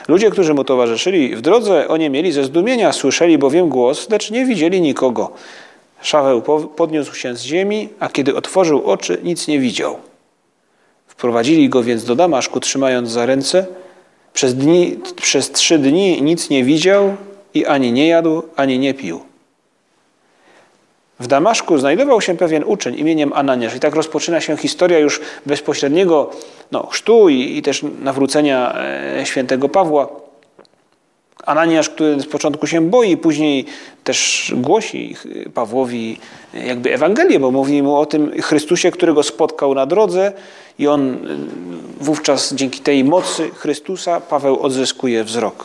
Ludzie, 0.09 0.31
którzy 0.31 0.55
mu 0.55 0.65
towarzyszyli 0.65 1.37
w 1.37 1.41
drodze, 1.41 1.89
o 1.89 1.97
nie 1.97 2.11
mieli 2.11 2.33
ze 2.33 2.45
zdumienia, 2.45 2.93
słyszeli 2.93 3.39
bowiem 3.39 3.69
głos, 3.69 4.11
lecz 4.11 4.31
nie 4.31 4.47
widzieli 4.47 4.81
nikogo. 4.81 5.33
Szaweł 6.03 6.43
podniósł 6.77 7.15
się 7.15 7.37
z 7.37 7.43
ziemi, 7.43 7.89
a 8.01 8.09
kiedy 8.09 8.37
otworzył 8.37 8.91
oczy, 8.91 9.21
nic 9.23 9.49
nie 9.49 9.59
widział. 9.59 9.99
Wprowadzili 11.17 11.69
go 11.69 11.83
więc 11.83 12.05
do 12.05 12.15
Damaszku, 12.15 12.61
trzymając 12.61 13.11
za 13.11 13.27
ręce. 13.27 13.67
Przez, 14.33 14.55
dni, 14.55 14.99
przez 15.23 15.51
trzy 15.51 15.79
dni 15.79 16.23
nic 16.23 16.51
nie 16.51 16.65
widział 16.65 17.17
i 17.55 17.67
ani 17.67 17.93
nie 17.93 18.07
jadł, 18.09 18.43
ani 18.57 18.79
nie 18.79 18.95
pił. 18.95 19.21
W 21.21 21.27
Damaszku 21.27 21.79
znajdował 21.79 22.21
się 22.21 22.37
pewien 22.37 22.65
uczeń 22.67 22.99
imieniem 22.99 23.33
Ananiasz 23.33 23.77
i 23.77 23.81
tak 23.81 23.95
rozpoczyna 23.95 24.41
się 24.41 24.57
historia 24.57 24.99
już 24.99 25.21
bezpośredniego 25.47 26.31
no, 26.73 26.87
chrztu 26.87 27.29
i, 27.29 27.57
i 27.57 27.63
też 27.63 27.85
nawrócenia 28.03 28.75
e, 29.21 29.27
świętego 29.27 29.69
Pawła. 29.69 30.22
Ananiasz, 31.47 31.89
który 31.89 32.21
z 32.21 32.27
początku 32.27 32.67
się 32.67 32.81
boi, 32.81 33.17
później 33.17 33.65
też 34.05 34.53
głosi 34.57 35.17
Pawłowi 35.55 36.19
jakby 36.55 36.95
Ewangelię, 36.95 37.41
bo 37.41 37.51
mówi 37.51 37.83
mu 37.83 37.97
o 37.97 38.07
tym 38.07 38.43
Chrystusie, 38.43 38.91
którego 38.91 39.23
spotkał 39.23 39.75
na 39.75 39.87
drodze 39.87 40.33
i 40.79 40.89
on 40.89 41.19
wówczas 42.01 42.55
dzięki 42.55 42.81
tej 42.81 43.05
mocy 43.05 43.51
Chrystusa 43.55 44.21
Paweł 44.21 44.61
odzyskuje 44.61 45.25
wzrok. 45.25 45.65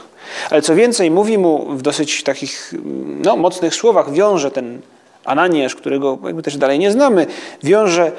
Ale 0.50 0.62
co 0.62 0.76
więcej, 0.76 1.12
mówi 1.12 1.38
mu 1.38 1.66
w 1.66 1.82
dosyć 1.82 2.24
takich 2.24 2.74
no, 3.24 3.38
mocnych 3.38 3.76
słowach, 3.76 4.12
wiąże 4.12 4.52
ten 4.52 4.82
Ananiasz, 5.26 5.76
którego 5.76 6.18
jakby 6.26 6.42
też 6.42 6.58
dalej 6.58 6.80
nie 6.80 6.92
znamy, 6.92 7.26
wiąże 7.64 8.12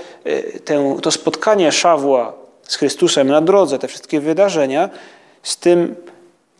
tę, 0.64 0.96
to 1.02 1.10
spotkanie 1.10 1.72
Szawła 1.72 2.32
z 2.62 2.76
Chrystusem 2.76 3.28
na 3.28 3.40
drodze, 3.40 3.78
te 3.78 3.88
wszystkie 3.88 4.20
wydarzenia 4.20 4.90
z 5.42 5.56
tym, 5.56 5.94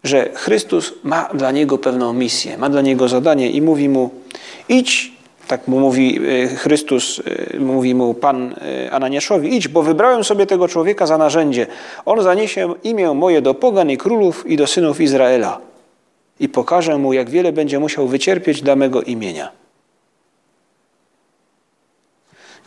że 0.05 0.29
Chrystus 0.35 0.95
ma 1.03 1.29
dla 1.35 1.51
niego 1.51 1.79
pewną 1.79 2.13
misję, 2.13 2.59
ma 2.59 2.69
dla 2.69 2.81
niego 2.83 3.09
zadanie 3.09 3.51
i 3.51 3.63
mówi 3.63 3.89
mu: 3.89 4.11
idź, 4.69 5.13
tak 5.49 5.69
mu 5.69 5.81
mówi 5.81 6.21
e, 6.45 6.49
Chrystus, 6.49 7.23
e, 7.55 7.59
mówi 7.59 7.95
mu 7.95 8.15
Pan 8.15 8.55
Ananiaszowi: 8.91 9.57
idź, 9.57 9.69
bo 9.69 9.83
wybrałem 9.83 10.25
sobie 10.25 10.47
tego 10.47 10.69
człowieka 10.69 11.07
za 11.07 11.19
narzędzie. 11.19 11.67
On 12.07 12.23
zaniesie 12.23 12.75
imię 12.85 13.15
moje 13.15 13.43
do 13.43 13.55
pogan 13.55 13.91
i 13.91 13.97
królów 13.97 14.47
i 14.47 14.57
do 14.57 14.67
synów 14.67 15.01
Izraela. 15.01 15.61
I 16.41 16.49
pokażę 16.49 16.99
mu, 16.99 17.13
jak 17.13 17.31
wiele 17.31 17.53
będzie 17.53 17.79
musiał 17.79 18.07
wycierpieć 18.07 18.63
dla 18.63 18.77
mego 18.77 19.03
imienia. 19.03 19.51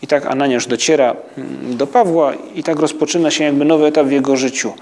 I 0.02 0.08
tak 0.08 0.26
Ananiasz 0.26 0.68
dociera 0.68 1.16
mm, 1.38 1.78
do 1.78 1.88
Pawła 1.88 2.34
i 2.56 2.64
tak 2.64 2.80
rozpoczyna 2.80 3.32
się 3.32 3.44
jakby 3.44 3.66
nowy 3.66 3.86
etap 3.86 4.08
w 4.08 4.12
jego 4.12 4.38
życiu. 4.38 4.74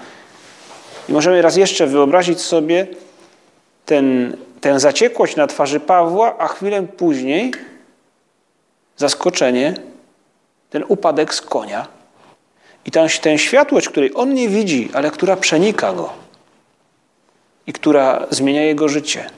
I 1.10 1.12
możemy 1.12 1.42
raz 1.42 1.56
jeszcze 1.56 1.86
wyobrazić 1.86 2.40
sobie 2.40 2.86
ten, 3.86 4.36
tę 4.60 4.80
zaciekłość 4.80 5.36
na 5.36 5.46
twarzy 5.46 5.80
Pawła, 5.80 6.38
a 6.38 6.48
chwilę 6.48 6.82
później 6.82 7.52
zaskoczenie, 8.96 9.74
ten 10.70 10.84
upadek 10.88 11.34
z 11.34 11.40
konia 11.40 11.86
i 12.84 12.90
tę, 12.90 13.06
tę 13.22 13.38
światłość, 13.38 13.88
której 13.88 14.10
on 14.14 14.34
nie 14.34 14.48
widzi, 14.48 14.90
ale 14.92 15.10
która 15.10 15.36
przenika 15.36 15.92
go 15.92 16.12
i 17.66 17.72
która 17.72 18.26
zmienia 18.30 18.62
jego 18.62 18.88
życie, 18.88 19.30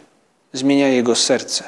zmienia 0.52 0.88
jego 0.88 1.14
serce. 1.14 1.64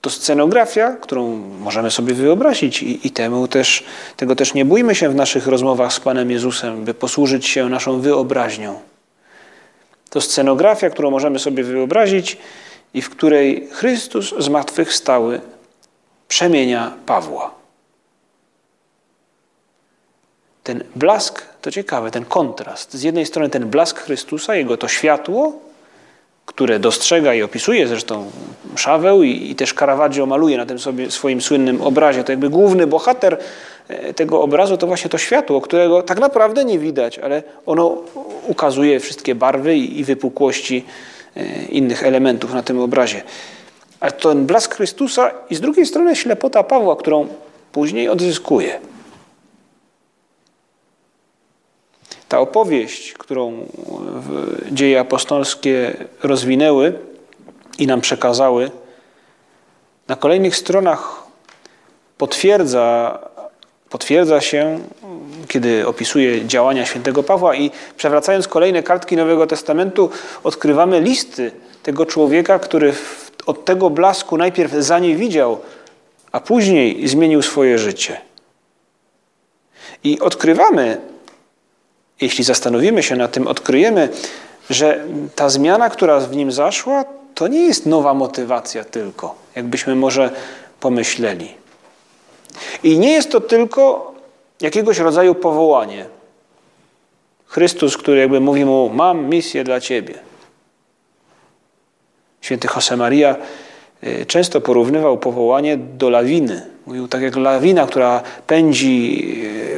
To 0.00 0.10
scenografia, 0.10 0.96
którą 1.00 1.36
możemy 1.36 1.90
sobie 1.90 2.14
wyobrazić 2.14 2.82
i, 2.82 3.06
i 3.06 3.10
temu 3.10 3.48
też, 3.48 3.84
tego 4.16 4.36
też 4.36 4.54
nie 4.54 4.64
bójmy 4.64 4.94
się 4.94 5.08
w 5.08 5.14
naszych 5.14 5.46
rozmowach 5.46 5.92
z 5.92 6.00
Panem 6.00 6.30
Jezusem, 6.30 6.84
by 6.84 6.94
posłużyć 6.94 7.46
się 7.46 7.68
naszą 7.68 8.00
wyobraźnią. 8.00 8.80
To 10.10 10.20
scenografia, 10.20 10.90
którą 10.90 11.10
możemy 11.10 11.38
sobie 11.38 11.64
wyobrazić 11.64 12.38
i 12.94 13.02
w 13.02 13.10
której 13.10 13.68
Chrystus 13.72 14.34
zmartwychwstały 14.38 15.40
przemienia 16.28 16.94
Pawła. 17.06 17.54
Ten 20.62 20.84
blask, 20.96 21.42
to 21.62 21.70
ciekawe, 21.70 22.10
ten 22.10 22.24
kontrast. 22.24 22.94
Z 22.94 23.02
jednej 23.02 23.26
strony 23.26 23.50
ten 23.50 23.70
blask 23.70 23.98
Chrystusa, 23.98 24.54
jego 24.54 24.76
to 24.76 24.88
światło, 24.88 25.69
które 26.50 26.78
dostrzega 26.78 27.34
i 27.34 27.42
opisuje 27.42 27.88
zresztą 27.88 28.30
Szaweł 28.76 29.22
i, 29.22 29.50
i 29.50 29.54
też 29.54 29.74
Caravaggio 29.74 30.26
maluje 30.26 30.56
na 30.56 30.66
tym 30.66 30.78
sobie, 30.78 31.10
swoim 31.10 31.40
słynnym 31.40 31.82
obrazie. 31.82 32.24
To 32.24 32.32
jakby 32.32 32.50
główny 32.50 32.86
bohater 32.86 33.38
e, 33.88 34.14
tego 34.14 34.42
obrazu 34.42 34.76
to 34.76 34.86
właśnie 34.86 35.10
to 35.10 35.18
światło, 35.18 35.60
którego 35.60 36.02
tak 36.02 36.20
naprawdę 36.20 36.64
nie 36.64 36.78
widać, 36.78 37.18
ale 37.18 37.42
ono 37.66 37.96
ukazuje 38.46 39.00
wszystkie 39.00 39.34
barwy 39.34 39.76
i, 39.76 40.00
i 40.00 40.04
wypukłości 40.04 40.84
e, 41.36 41.64
innych 41.64 42.04
elementów 42.04 42.54
na 42.54 42.62
tym 42.62 42.80
obrazie. 42.80 43.22
To 44.18 44.28
ten 44.28 44.46
blask 44.46 44.74
Chrystusa 44.74 45.30
i 45.50 45.54
z 45.54 45.60
drugiej 45.60 45.86
strony 45.86 46.16
ślepota 46.16 46.62
Pawła, 46.62 46.96
którą 46.96 47.28
później 47.72 48.08
odzyskuje. 48.08 48.80
Ta 52.30 52.40
opowieść, 52.40 53.12
którą 53.12 53.66
dzieje 54.72 55.00
apostolskie 55.00 55.96
rozwinęły 56.22 56.92
i 57.78 57.86
nam 57.86 58.00
przekazały, 58.00 58.70
na 60.08 60.16
kolejnych 60.16 60.56
stronach 60.56 61.22
potwierdza, 62.18 63.18
potwierdza 63.88 64.40
się, 64.40 64.78
kiedy 65.48 65.86
opisuje 65.86 66.46
działania 66.46 66.86
świętego 66.86 67.22
Pawła 67.22 67.54
i 67.54 67.70
przewracając 67.96 68.48
kolejne 68.48 68.82
kartki 68.82 69.16
Nowego 69.16 69.46
Testamentu, 69.46 70.10
odkrywamy 70.44 71.00
listy 71.00 71.52
tego 71.82 72.06
człowieka, 72.06 72.58
który 72.58 72.92
od 73.46 73.64
tego 73.64 73.90
blasku 73.90 74.36
najpierw 74.36 74.72
zaniewidział, 74.72 75.60
a 76.32 76.40
później 76.40 77.08
zmienił 77.08 77.42
swoje 77.42 77.78
życie. 77.78 78.20
I 80.04 80.20
odkrywamy 80.20 81.00
jeśli 82.20 82.44
zastanowimy 82.44 83.02
się 83.02 83.16
nad 83.16 83.32
tym, 83.32 83.46
odkryjemy, 83.46 84.08
że 84.70 85.04
ta 85.34 85.48
zmiana, 85.48 85.90
która 85.90 86.20
w 86.20 86.36
nim 86.36 86.52
zaszła, 86.52 87.04
to 87.34 87.48
nie 87.48 87.60
jest 87.60 87.86
nowa 87.86 88.14
motywacja 88.14 88.84
tylko, 88.84 89.34
jakbyśmy 89.56 89.94
może 89.94 90.30
pomyśleli. 90.80 91.54
I 92.82 92.98
nie 92.98 93.12
jest 93.12 93.30
to 93.30 93.40
tylko 93.40 94.14
jakiegoś 94.60 94.98
rodzaju 94.98 95.34
powołanie. 95.34 96.06
Chrystus, 97.46 97.96
który 97.96 98.20
jakby 98.20 98.40
mówi 98.40 98.64
mu: 98.64 98.90
Mam 98.94 99.24
misję 99.24 99.64
dla 99.64 99.80
ciebie. 99.80 100.14
Święty 102.40 102.68
Josemaria 102.76 103.36
y, 104.04 104.26
często 104.26 104.60
porównywał 104.60 105.18
powołanie 105.18 105.76
do 105.76 106.10
lawiny. 106.10 106.66
Mówił 106.90 107.08
tak 107.08 107.22
jak 107.22 107.36
lawina, 107.36 107.86
która 107.86 108.22
pędzi 108.46 109.24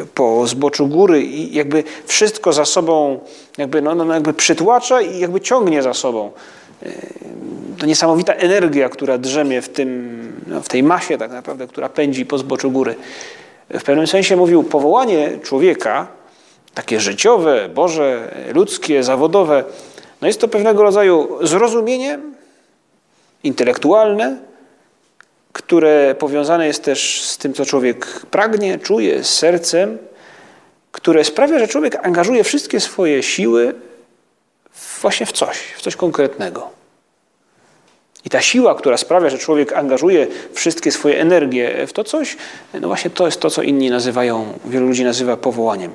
e, 0.00 0.06
po 0.14 0.46
zboczu 0.46 0.86
góry 0.86 1.22
i 1.22 1.54
jakby 1.54 1.84
wszystko 2.06 2.52
za 2.52 2.64
sobą 2.64 3.20
jakby, 3.58 3.82
no, 3.82 3.94
no, 3.94 4.14
jakby 4.14 4.32
przytłacza 4.32 5.00
i 5.00 5.18
jakby 5.18 5.40
ciągnie 5.40 5.82
za 5.82 5.94
sobą. 5.94 6.32
E, 6.82 6.90
to 7.78 7.86
niesamowita 7.86 8.32
energia, 8.32 8.88
która 8.88 9.18
drzemie 9.18 9.62
w, 9.62 9.68
tym, 9.68 10.42
no, 10.46 10.60
w 10.62 10.68
tej 10.68 10.82
masie 10.82 11.18
tak 11.18 11.30
naprawdę, 11.30 11.66
która 11.66 11.88
pędzi 11.88 12.26
po 12.26 12.38
zboczu 12.38 12.70
góry. 12.70 12.94
W 13.70 13.82
pewnym 13.82 14.06
sensie 14.06 14.36
mówił, 14.36 14.62
powołanie 14.62 15.38
człowieka, 15.42 16.06
takie 16.74 17.00
życiowe, 17.00 17.68
Boże, 17.74 18.34
ludzkie, 18.54 19.02
zawodowe, 19.02 19.64
no 20.20 20.26
jest 20.26 20.40
to 20.40 20.48
pewnego 20.48 20.82
rodzaju 20.82 21.46
zrozumienie 21.46 22.18
intelektualne, 23.44 24.51
które 25.52 26.14
powiązane 26.18 26.66
jest 26.66 26.84
też 26.84 27.22
z 27.22 27.38
tym, 27.38 27.54
co 27.54 27.64
człowiek 27.64 28.06
pragnie, 28.30 28.78
czuje, 28.78 29.24
z 29.24 29.34
sercem, 29.34 29.98
które 30.92 31.24
sprawia, 31.24 31.58
że 31.58 31.68
człowiek 31.68 32.06
angażuje 32.06 32.44
wszystkie 32.44 32.80
swoje 32.80 33.22
siły 33.22 33.74
właśnie 35.00 35.26
w 35.26 35.32
coś, 35.32 35.58
w 35.76 35.82
coś 35.82 35.96
konkretnego. 35.96 36.70
I 38.24 38.30
ta 38.30 38.40
siła, 38.40 38.74
która 38.74 38.96
sprawia, 38.96 39.30
że 39.30 39.38
człowiek 39.38 39.72
angażuje 39.72 40.26
wszystkie 40.52 40.92
swoje 40.92 41.20
energie 41.20 41.86
w 41.86 41.92
to 41.92 42.04
coś, 42.04 42.36
no 42.80 42.88
właśnie 42.88 43.10
to 43.10 43.26
jest 43.26 43.40
to, 43.40 43.50
co 43.50 43.62
inni 43.62 43.90
nazywają, 43.90 44.58
wielu 44.64 44.86
ludzi 44.86 45.04
nazywa 45.04 45.36
powołaniem. 45.36 45.94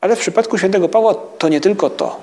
Ale 0.00 0.16
w 0.16 0.18
przypadku 0.18 0.58
świętego 0.58 0.88
Pawła 0.88 1.14
to 1.14 1.48
nie 1.48 1.60
tylko 1.60 1.90
to. 1.90 2.20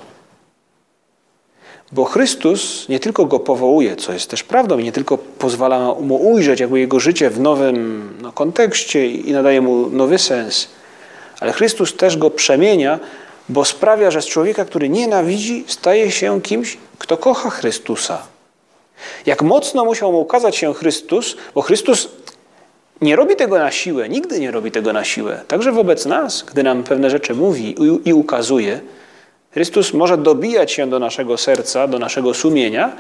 Bo 1.94 2.06
Chrystus 2.06 2.90
nie 2.90 3.00
tylko 3.00 3.26
go 3.26 3.40
powołuje, 3.40 3.96
co 3.96 4.14
jest 4.14 4.30
też 4.30 4.44
prawdą, 4.44 4.78
i 4.78 4.84
nie 4.84 4.92
tylko 4.92 5.18
pozwala 5.18 5.94
mu 5.94 6.16
ujrzeć 6.32 6.60
jakby 6.60 6.80
jego 6.80 7.00
życie 7.00 7.30
w 7.30 7.40
nowym 7.40 8.10
no, 8.22 8.32
kontekście 8.32 9.08
i 9.08 9.32
nadaje 9.32 9.62
mu 9.62 9.90
nowy 9.90 10.20
sens, 10.20 10.68
ale 11.40 11.52
Chrystus 11.52 11.96
też 11.96 12.18
go 12.18 12.30
przemienia 12.30 13.00
bo 13.50 13.66
sprawia, 13.66 14.12
że 14.12 14.22
z 14.22 14.26
człowieka, 14.26 14.66
który 14.66 14.90
nienawidzi, 14.90 15.64
staje 15.68 16.12
się 16.12 16.42
kimś, 16.42 16.78
kto 17.00 17.18
kocha 17.18 17.50
Chrystusa. 17.50 18.22
Jak 19.26 19.42
mocno 19.42 19.86
musiał 19.86 20.12
mu 20.12 20.20
ukazać 20.22 20.56
się 20.56 20.74
Chrystus, 20.74 21.36
bo 21.56 21.62
Chrystus 21.62 22.10
nie 23.02 23.16
robi 23.16 23.36
tego 23.36 23.58
na 23.58 23.72
siłę, 23.72 24.10
nigdy 24.10 24.40
nie 24.40 24.52
robi 24.52 24.72
tego 24.72 24.94
na 24.94 25.04
siłę. 25.04 25.42
Także 25.48 25.72
wobec 25.72 26.06
nas, 26.06 26.44
gdy 26.44 26.64
nam 26.64 26.84
pewne 26.84 27.10
rzeczy 27.10 27.36
mówi 27.36 27.76
i 28.06 28.14
ukazuje, 28.14 28.80
Chrystus 29.54 29.94
może 29.94 30.18
dobijać 30.18 30.72
się 30.72 30.90
do 30.90 31.00
naszego 31.00 31.38
serca, 31.38 31.88
do 31.88 32.00
naszego 32.00 32.34
sumienia, 32.34 32.96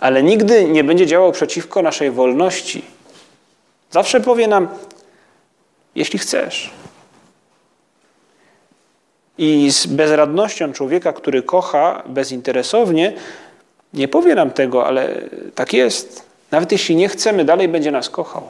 ale 0.00 0.22
nigdy 0.22 0.64
nie 0.64 0.84
będzie 0.84 1.06
działał 1.06 1.32
przeciwko 1.32 1.82
naszej 1.82 2.10
wolności. 2.10 2.84
Zawsze 3.90 4.20
powie 4.20 4.48
nam, 4.48 4.68
jeśli 5.94 6.18
chcesz. 6.18 6.70
I 9.38 9.70
z 9.70 9.86
bezradnością 9.86 10.72
człowieka, 10.72 11.12
który 11.12 11.42
kocha 11.42 12.02
bezinteresownie, 12.06 13.12
nie 13.94 14.08
powie 14.08 14.34
nam 14.34 14.50
tego, 14.50 14.86
ale 14.86 15.20
tak 15.54 15.72
jest. 15.72 16.22
Nawet 16.50 16.72
jeśli 16.72 16.96
nie 16.96 17.08
chcemy, 17.08 17.44
dalej 17.44 17.68
będzie 17.68 17.90
nas 17.90 18.10
kochał. 18.10 18.48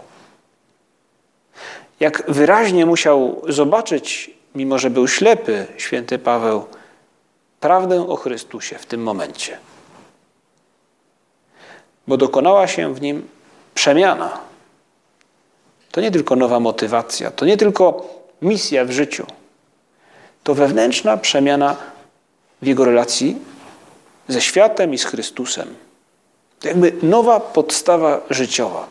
Jak 2.01 2.23
wyraźnie 2.29 2.87
musiał 2.87 3.43
zobaczyć, 3.49 4.31
mimo 4.55 4.79
że 4.79 4.91
był 4.91 5.09
ślepy, 5.09 5.67
święty 5.77 6.19
Paweł, 6.19 6.65
prawdę 7.63 8.09
o 8.09 8.17
Chrystusie 8.17 8.79
w 8.79 8.87
tym 8.87 9.03
momencie. 9.03 9.59
Bo 12.07 12.17
dokonała 12.17 12.67
się 12.67 12.95
w 12.95 13.01
nim 13.01 13.29
przemiana. 13.75 14.41
To 15.91 16.01
nie 16.01 16.11
tylko 16.11 16.37
nowa 16.37 16.61
motywacja, 16.61 17.31
to 17.31 17.47
nie 17.47 17.57
tylko 17.57 18.09
misja 18.43 18.85
w 18.85 18.91
życiu. 18.91 19.27
To 20.43 20.55
wewnętrzna 20.55 21.17
przemiana 21.17 21.77
w 22.63 22.67
jego 22.67 22.85
relacji 22.85 23.37
ze 24.29 24.41
światem 24.41 24.95
i 24.95 24.99
z 24.99 25.05
Chrystusem. 25.05 25.75
To 26.61 26.69
jakby 26.69 26.93
nowa 27.03 27.41
podstawa 27.41 28.21
życiowa. 28.31 28.87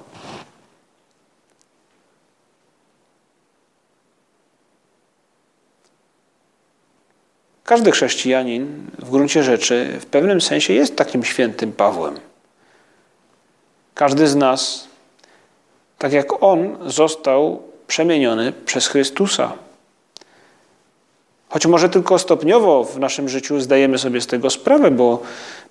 Każdy 7.72 7.92
chrześcijanin 7.92 8.86
w 9.00 9.10
gruncie 9.10 9.44
rzeczy 9.44 9.98
w 10.00 10.06
pewnym 10.06 10.42
sensie 10.42 10.74
jest 10.74 10.96
takim 10.96 11.24
świętym 11.24 11.72
Pawłem. 11.72 12.20
Każdy 13.94 14.28
z 14.28 14.36
nas, 14.36 14.88
tak 15.98 16.14
jak 16.14 16.44
on, 16.44 16.78
został 16.86 17.62
przemieniony 17.88 18.54
przez 18.66 18.88
Chrystusa. 18.88 19.54
Choć 21.50 21.66
może 21.66 21.90
tylko 21.90 22.20
stopniowo 22.20 22.84
w 22.84 23.00
naszym 23.00 23.30
życiu 23.30 23.60
zdajemy 23.60 23.98
sobie 23.98 24.22
z 24.22 24.28
tego 24.28 24.50
sprawę, 24.50 24.92
bo 24.92 25.22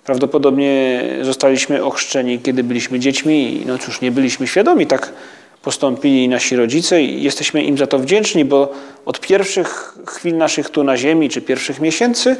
prawdopodobnie 0.03 1.03
zostaliśmy 1.21 1.83
ochrzczeni, 1.83 2.39
kiedy 2.39 2.63
byliśmy 2.63 2.99
dziećmi, 2.99 3.63
no 3.65 3.77
cóż, 3.77 4.01
nie 4.01 4.11
byliśmy 4.11 4.47
świadomi 4.47 4.87
tak 4.87 5.13
postąpili 5.61 6.29
nasi 6.29 6.55
rodzice 6.55 7.01
i 7.01 7.23
jesteśmy 7.23 7.63
im 7.63 7.77
za 7.77 7.87
to 7.87 7.99
wdzięczni, 7.99 8.45
bo 8.45 8.71
od 9.05 9.19
pierwszych 9.19 9.95
chwil 10.07 10.37
naszych 10.37 10.69
tu 10.69 10.83
na 10.83 10.97
ziemi, 10.97 11.29
czy 11.29 11.41
pierwszych 11.41 11.79
miesięcy 11.79 12.35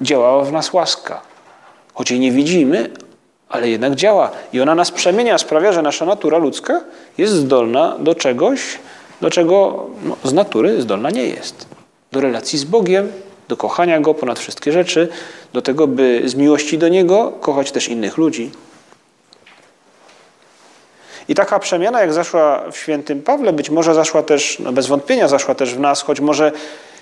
działała 0.00 0.44
w 0.44 0.52
nas 0.52 0.72
łaska. 0.72 1.22
Choć 1.94 2.10
jej 2.10 2.20
nie 2.20 2.32
widzimy, 2.32 2.90
ale 3.48 3.68
jednak 3.68 3.94
działa. 3.94 4.30
I 4.52 4.60
ona 4.60 4.74
nas 4.74 4.90
przemienia, 4.90 5.38
sprawia, 5.38 5.72
że 5.72 5.82
nasza 5.82 6.06
natura 6.06 6.38
ludzka 6.38 6.80
jest 7.18 7.32
zdolna 7.32 7.96
do 7.98 8.14
czegoś, 8.14 8.60
do 9.20 9.30
czego 9.30 9.86
no, 10.02 10.16
z 10.24 10.32
natury 10.32 10.82
zdolna 10.82 11.10
nie 11.10 11.26
jest. 11.26 11.66
Do 12.12 12.20
relacji 12.20 12.58
z 12.58 12.64
Bogiem, 12.64 13.12
do 13.48 13.56
kochania 13.56 14.00
Go 14.00 14.14
ponad 14.14 14.38
wszystkie 14.38 14.72
rzeczy, 14.72 15.08
do 15.52 15.62
tego, 15.62 15.86
by 15.86 16.22
z 16.24 16.34
miłości 16.34 16.78
do 16.78 16.88
Niego 16.88 17.32
kochać 17.40 17.72
też 17.72 17.88
innych 17.88 18.16
ludzi. 18.16 18.50
I 21.28 21.34
taka 21.34 21.58
przemiana, 21.58 22.00
jak 22.00 22.12
zaszła 22.12 22.70
w 22.72 22.76
świętym 22.76 23.22
Pawle, 23.22 23.52
być 23.52 23.70
może 23.70 23.94
zaszła 23.94 24.22
też, 24.22 24.58
no 24.58 24.72
bez 24.72 24.86
wątpienia 24.86 25.28
zaszła 25.28 25.54
też 25.54 25.74
w 25.74 25.80
nas, 25.80 26.02
choć 26.02 26.20
może 26.20 26.52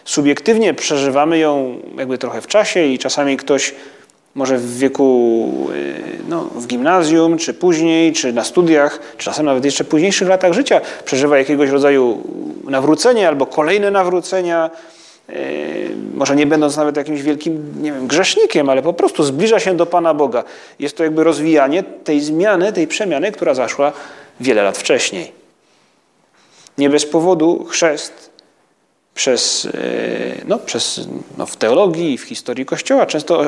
subiektywnie 0.04 0.74
przeżywamy 0.74 1.38
ją 1.38 1.78
jakby 1.96 2.18
trochę 2.18 2.40
w 2.40 2.46
czasie 2.46 2.84
i 2.84 2.98
czasami 2.98 3.36
ktoś 3.36 3.74
może 4.34 4.58
w 4.58 4.78
wieku, 4.78 5.50
y, 5.74 5.94
no, 6.28 6.44
w 6.44 6.66
gimnazjum, 6.66 7.38
czy 7.38 7.54
później, 7.54 8.12
czy 8.12 8.32
na 8.32 8.44
studiach, 8.44 9.00
czy 9.16 9.24
czasem 9.24 9.46
nawet 9.46 9.64
jeszcze 9.64 9.84
późniejszych 9.84 10.28
latach 10.28 10.52
życia 10.52 10.80
przeżywa 11.04 11.38
jakiegoś 11.38 11.70
rodzaju 11.70 12.22
nawrócenie 12.68 13.28
albo 13.28 13.46
kolejne 13.46 13.90
nawrócenia, 13.90 14.70
y, 15.30 15.90
może 16.14 16.36
nie 16.36 16.46
będąc 16.46 16.76
nawet 16.76 16.96
jakimś 16.96 17.22
wielkim, 17.22 17.72
nie 17.82 17.92
wiem, 17.92 18.06
grzesznikiem, 18.06 18.68
ale 18.68 18.82
po 18.82 18.92
prostu 18.92 19.24
zbliża 19.24 19.60
się 19.60 19.76
do 19.76 19.86
Pana 19.86 20.14
Boga. 20.14 20.44
Jest 20.78 20.96
to 20.96 21.04
jakby 21.04 21.24
rozwijanie 21.24 21.82
tej 21.82 22.20
zmiany, 22.20 22.72
tej 22.72 22.86
przemiany, 22.86 23.32
która 23.32 23.54
zaszła 23.54 23.92
wiele 24.40 24.62
lat 24.62 24.78
wcześniej. 24.78 25.32
Nie 26.78 26.90
bez 26.90 27.06
powodu 27.06 27.64
chrzest 27.64 28.30
przez, 29.14 29.64
e, 29.64 29.70
no, 30.44 30.58
przez, 30.58 31.00
no, 31.38 31.46
w 31.46 31.56
teologii 31.56 32.12
i 32.12 32.18
w 32.18 32.22
historii 32.22 32.66
Kościoła 32.66 33.06
często 33.06 33.44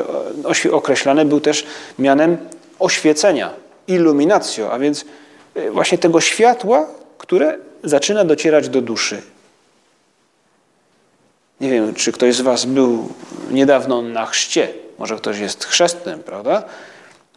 określany 0.71 1.25
był 1.25 1.39
też 1.39 1.65
mianem 1.99 2.37
oświecenia, 2.79 3.53
illuminatio, 3.87 4.71
a 4.71 4.79
więc 4.79 5.05
e, 5.55 5.71
właśnie 5.71 5.97
tego 5.97 6.21
światła, 6.21 6.87
które 7.17 7.57
zaczyna 7.83 8.25
docierać 8.25 8.69
do 8.69 8.81
duszy. 8.81 9.21
Nie 11.61 11.69
wiem, 11.69 11.93
czy 11.93 12.11
ktoś 12.11 12.35
z 12.35 12.41
Was 12.41 12.65
był 12.65 13.09
niedawno 13.51 14.01
na 14.01 14.25
chrzcie. 14.25 14.73
Może 14.99 15.15
ktoś 15.15 15.39
jest 15.39 15.65
chrzestnym, 15.65 16.23
prawda? 16.23 16.63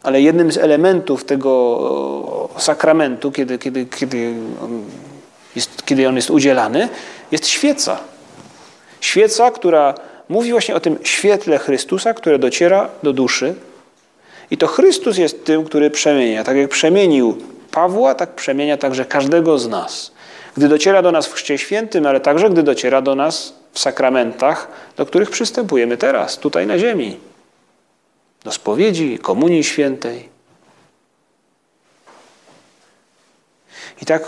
Ale 0.03 0.21
jednym 0.21 0.51
z 0.51 0.57
elementów 0.57 1.25
tego 1.25 2.49
sakramentu, 2.57 3.31
kiedy, 3.31 3.57
kiedy, 3.57 3.85
kiedy, 3.85 4.33
on 4.63 4.83
jest, 5.55 5.85
kiedy 5.85 6.07
on 6.07 6.15
jest 6.15 6.29
udzielany, 6.29 6.89
jest 7.31 7.47
świeca. 7.47 7.97
Świeca, 9.01 9.51
która 9.51 9.93
mówi 10.29 10.51
właśnie 10.51 10.75
o 10.75 10.79
tym 10.79 10.97
świetle 11.03 11.57
Chrystusa, 11.57 12.13
które 12.13 12.39
dociera 12.39 12.89
do 13.03 13.13
duszy. 13.13 13.55
I 14.51 14.57
to 14.57 14.67
Chrystus 14.67 15.17
jest 15.17 15.45
tym, 15.45 15.65
który 15.65 15.89
przemienia. 15.89 16.43
Tak 16.43 16.57
jak 16.57 16.69
przemienił 16.69 17.37
Pawła, 17.71 18.15
tak 18.15 18.29
przemienia 18.29 18.77
także 18.77 19.05
każdego 19.05 19.59
z 19.59 19.67
nas. 19.67 20.11
Gdy 20.57 20.67
dociera 20.67 21.01
do 21.01 21.11
nas 21.11 21.27
w 21.27 21.33
Chrzcie 21.33 21.57
Świętym, 21.57 22.05
ale 22.05 22.19
także 22.19 22.49
gdy 22.49 22.63
dociera 22.63 23.01
do 23.01 23.15
nas 23.15 23.53
w 23.73 23.79
sakramentach, 23.79 24.67
do 24.97 25.05
których 25.05 25.29
przystępujemy 25.29 25.97
teraz, 25.97 26.37
tutaj 26.37 26.67
na 26.67 26.79
ziemi. 26.79 27.17
Do 28.49 28.53
spowiedzi, 28.53 29.19
komunii 29.19 29.63
świętej. 29.63 30.29
I 34.01 34.05
tak 34.05 34.27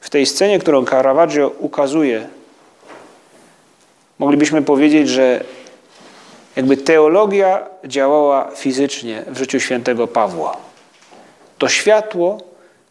w 0.00 0.10
tej 0.10 0.26
scenie, 0.26 0.58
którą 0.58 0.84
Caravaggio 0.84 1.48
ukazuje 1.58 2.28
moglibyśmy 4.18 4.62
powiedzieć, 4.62 5.08
że 5.08 5.44
jakby 6.56 6.76
teologia 6.76 7.66
działała 7.84 8.50
fizycznie 8.56 9.24
w 9.26 9.38
życiu 9.38 9.60
świętego 9.60 10.06
Pawła. 10.06 10.56
To 11.58 11.68
światło, 11.68 12.38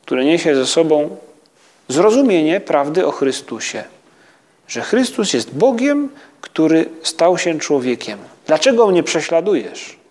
które 0.02 0.26
niesie 0.26 0.56
ze 0.56 0.66
sobą 0.66 1.18
zrozumienie 1.88 2.60
prawdy 2.60 3.08
o 3.08 3.12
Chrystusie, 3.12 3.84
że 4.68 4.82
Chrystus 4.82 5.34
jest 5.34 5.56
Bogiem, 5.56 6.10
który 6.42 6.86
stał 7.02 7.38
się 7.38 7.60
człowiekiem. 7.60 8.20
Dlaczego 8.48 8.88
mnie 8.88 9.04
prześladujesz? 9.04 10.03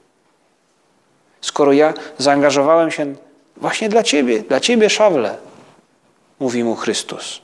Skoro 1.43 1.73
ja 1.73 1.95
zaangażowałem 2.19 2.91
się 2.91 3.15
właśnie 3.57 3.89
dla 3.89 4.03
Ciebie, 4.03 4.41
dla 4.41 4.61
Ciebie, 4.61 4.91
Szawle, 4.91 5.37
mówi 6.41 6.65
mu 6.65 6.77
Chrystus. 6.77 7.41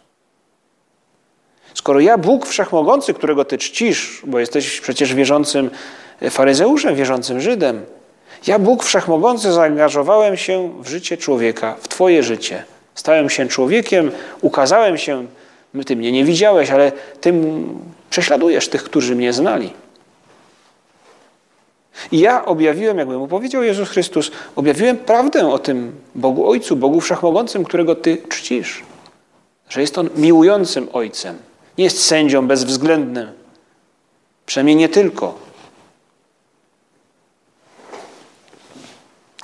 Skoro 1.74 2.00
ja, 2.00 2.18
Bóg 2.18 2.46
Wszechmogący, 2.46 3.14
którego 3.14 3.44
Ty 3.44 3.58
czcisz, 3.58 4.22
bo 4.26 4.38
jesteś 4.38 4.80
przecież 4.80 5.14
wierzącym 5.14 5.70
faryzeuszem, 6.30 6.94
wierzącym 6.94 7.40
Żydem, 7.40 7.86
ja, 8.46 8.58
Bóg 8.58 8.84
Wszechmogący, 8.84 9.52
zaangażowałem 9.52 10.36
się 10.36 10.82
w 10.82 10.88
życie 10.88 11.16
człowieka, 11.16 11.76
w 11.80 11.88
Twoje 11.88 12.22
życie. 12.22 12.64
Stałem 12.94 13.30
się 13.30 13.48
człowiekiem, 13.48 14.10
ukazałem 14.40 14.98
się, 14.98 15.26
Ty 15.86 15.96
mnie 15.96 16.12
nie 16.12 16.24
widziałeś, 16.24 16.70
ale 16.70 16.92
Tym 17.20 17.68
prześladujesz 18.10 18.68
tych, 18.68 18.84
którzy 18.84 19.16
mnie 19.16 19.32
znali. 19.32 19.72
I 22.12 22.18
ja 22.18 22.44
objawiłem, 22.44 22.98
jakby 22.98 23.18
mu 23.18 23.28
powiedział 23.28 23.62
Jezus 23.62 23.88
Chrystus, 23.88 24.30
objawiłem 24.56 24.96
prawdę 24.96 25.48
o 25.48 25.58
tym 25.58 25.92
Bogu 26.14 26.50
Ojcu, 26.50 26.76
Bogu 26.76 27.00
Wszechmogącym, 27.00 27.64
którego 27.64 27.94
Ty 27.94 28.22
czcisz. 28.28 28.82
Że 29.68 29.80
jest 29.80 29.98
On 29.98 30.10
miłującym 30.16 30.88
Ojcem, 30.92 31.38
nie 31.78 31.84
jest 31.84 32.04
sędzią 32.04 32.46
bezwzględnym. 32.46 33.28
Przynajmniej 34.46 34.76
nie 34.76 34.88
tylko. 34.88 35.34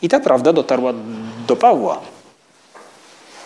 I 0.02 0.08
ta 0.08 0.20
prawda 0.20 0.52
dotarła 0.52 0.92
do 1.46 1.56
Pawła 1.56 2.00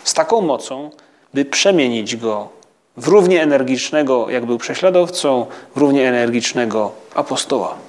z 0.05 0.15
taką 0.15 0.41
mocą, 0.41 0.91
by 1.35 1.45
przemienić 1.45 2.17
go 2.17 2.49
w 2.97 3.09
równie 3.09 3.43
energicznego, 3.43 4.31
jak 4.31 4.47
był 4.47 4.59
prześladowcą, 4.59 5.47
w 5.75 5.79
równie 5.79 6.09
energicznego 6.09 6.93
apostoła. 7.15 7.88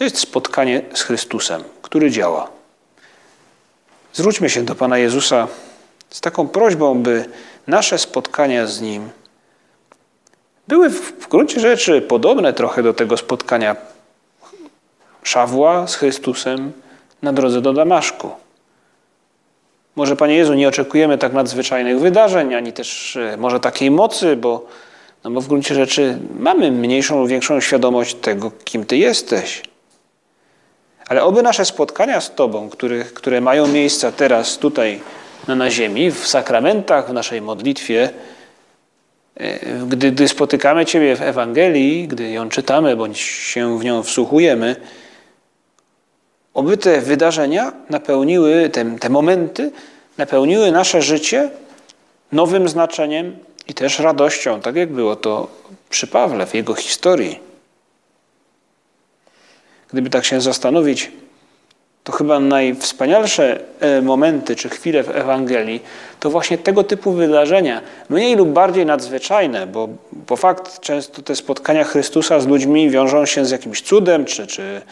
To 0.00 0.04
jest 0.04 0.18
spotkanie 0.18 0.82
z 0.94 1.02
Chrystusem, 1.02 1.64
który 1.82 2.10
działa. 2.10 2.48
Zwróćmy 4.12 4.50
się 4.50 4.62
do 4.62 4.74
Pana 4.74 4.98
Jezusa 4.98 5.48
z 6.10 6.20
taką 6.20 6.48
prośbą, 6.48 7.02
by 7.02 7.24
nasze 7.66 7.98
spotkania 7.98 8.66
z 8.66 8.80
Nim 8.80 9.10
były 10.68 10.90
w 10.90 11.28
gruncie 11.28 11.60
rzeczy 11.60 12.02
podobne 12.02 12.52
trochę 12.52 12.82
do 12.82 12.94
tego 12.94 13.16
spotkania 13.16 13.76
Szawła 15.22 15.86
z 15.86 15.94
Chrystusem 15.94 16.72
na 17.22 17.32
drodze 17.32 17.60
do 17.60 17.72
Damaszku. 17.72 18.30
Może, 19.96 20.16
Panie 20.16 20.34
Jezu, 20.34 20.54
nie 20.54 20.68
oczekujemy 20.68 21.18
tak 21.18 21.32
nadzwyczajnych 21.32 22.00
wydarzeń, 22.00 22.54
ani 22.54 22.72
też 22.72 23.16
e, 23.16 23.36
może 23.36 23.60
takiej 23.60 23.90
mocy, 23.90 24.36
bo, 24.36 24.66
no 25.24 25.30
bo 25.30 25.40
w 25.40 25.48
gruncie 25.48 25.74
rzeczy 25.74 26.18
mamy 26.38 26.72
mniejszą 26.72 27.20
lub 27.20 27.28
większą 27.28 27.60
świadomość 27.60 28.14
tego, 28.14 28.52
kim 28.64 28.86
Ty 28.86 28.96
jesteś. 28.96 29.69
Ale 31.10 31.24
oby 31.24 31.42
nasze 31.42 31.64
spotkania 31.64 32.20
z 32.20 32.34
Tobą, 32.34 32.70
które, 32.70 33.04
które 33.04 33.40
mają 33.40 33.66
miejsce 33.66 34.12
teraz 34.12 34.58
tutaj 34.58 35.00
na, 35.48 35.54
na 35.54 35.70
ziemi, 35.70 36.10
w 36.10 36.26
sakramentach, 36.26 37.10
w 37.10 37.12
naszej 37.12 37.40
modlitwie, 37.40 38.10
e, 39.36 39.58
gdy, 39.88 40.12
gdy 40.12 40.28
spotykamy 40.28 40.86
Ciebie 40.86 41.16
w 41.16 41.22
Ewangelii, 41.22 42.08
gdy 42.08 42.30
ją 42.30 42.48
czytamy 42.48 42.96
bądź 42.96 43.18
się 43.20 43.78
w 43.78 43.84
nią 43.84 44.02
wsłuchujemy, 44.02 44.76
oby 46.54 46.76
te 46.76 47.00
wydarzenia 47.00 47.72
napełniły, 47.88 48.68
te, 48.68 48.98
te 48.98 49.08
momenty 49.08 49.70
napełniły 50.18 50.72
nasze 50.72 51.02
życie 51.02 51.50
nowym 52.32 52.68
znaczeniem 52.68 53.36
i 53.68 53.74
też 53.74 53.98
radością, 53.98 54.60
tak 54.60 54.76
jak 54.76 54.92
było 54.92 55.16
to 55.16 55.48
przy 55.88 56.06
Pawle 56.06 56.46
w 56.46 56.54
jego 56.54 56.74
historii. 56.74 57.49
Gdyby 59.92 60.10
tak 60.10 60.24
się 60.24 60.40
zastanowić, 60.40 61.12
to 62.04 62.12
chyba 62.12 62.40
najwspanialsze 62.40 63.60
e, 63.80 64.02
momenty 64.02 64.56
czy 64.56 64.68
chwile 64.68 65.02
w 65.02 65.10
Ewangelii 65.10 65.82
to 66.20 66.30
właśnie 66.30 66.58
tego 66.58 66.84
typu 66.84 67.12
wydarzenia, 67.12 67.80
mniej 68.08 68.36
lub 68.36 68.48
bardziej 68.48 68.86
nadzwyczajne, 68.86 69.66
bo, 69.66 69.88
bo 70.12 70.36
fakt 70.36 70.80
często 70.80 71.22
te 71.22 71.36
spotkania 71.36 71.84
Chrystusa 71.84 72.40
z 72.40 72.46
ludźmi 72.46 72.90
wiążą 72.90 73.26
się 73.26 73.44
z 73.44 73.50
jakimś 73.50 73.82
cudem 73.82 74.24
czy, 74.24 74.46
czy, 74.46 74.82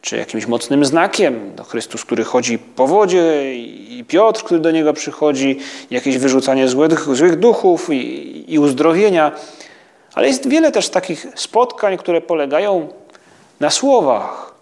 czy 0.00 0.16
jakimś 0.16 0.46
mocnym 0.46 0.84
znakiem. 0.84 1.52
No 1.58 1.64
Chrystus, 1.64 2.04
który 2.04 2.24
chodzi 2.24 2.58
po 2.58 2.86
wodzie 2.86 3.54
i 3.64 4.04
Piotr, 4.08 4.42
który 4.42 4.60
do 4.60 4.70
Niego 4.70 4.92
przychodzi, 4.92 5.58
jakieś 5.90 6.18
wyrzucanie 6.18 6.68
złych, 6.68 7.16
złych 7.16 7.36
duchów 7.36 7.90
i, 7.90 8.54
i 8.54 8.58
uzdrowienia. 8.58 9.32
Ale 10.14 10.26
jest 10.26 10.48
wiele 10.48 10.72
też 10.72 10.88
takich 10.88 11.26
spotkań, 11.34 11.98
które 11.98 12.20
polegają 12.20 12.88
na 13.60 13.70
słowach 13.70 14.52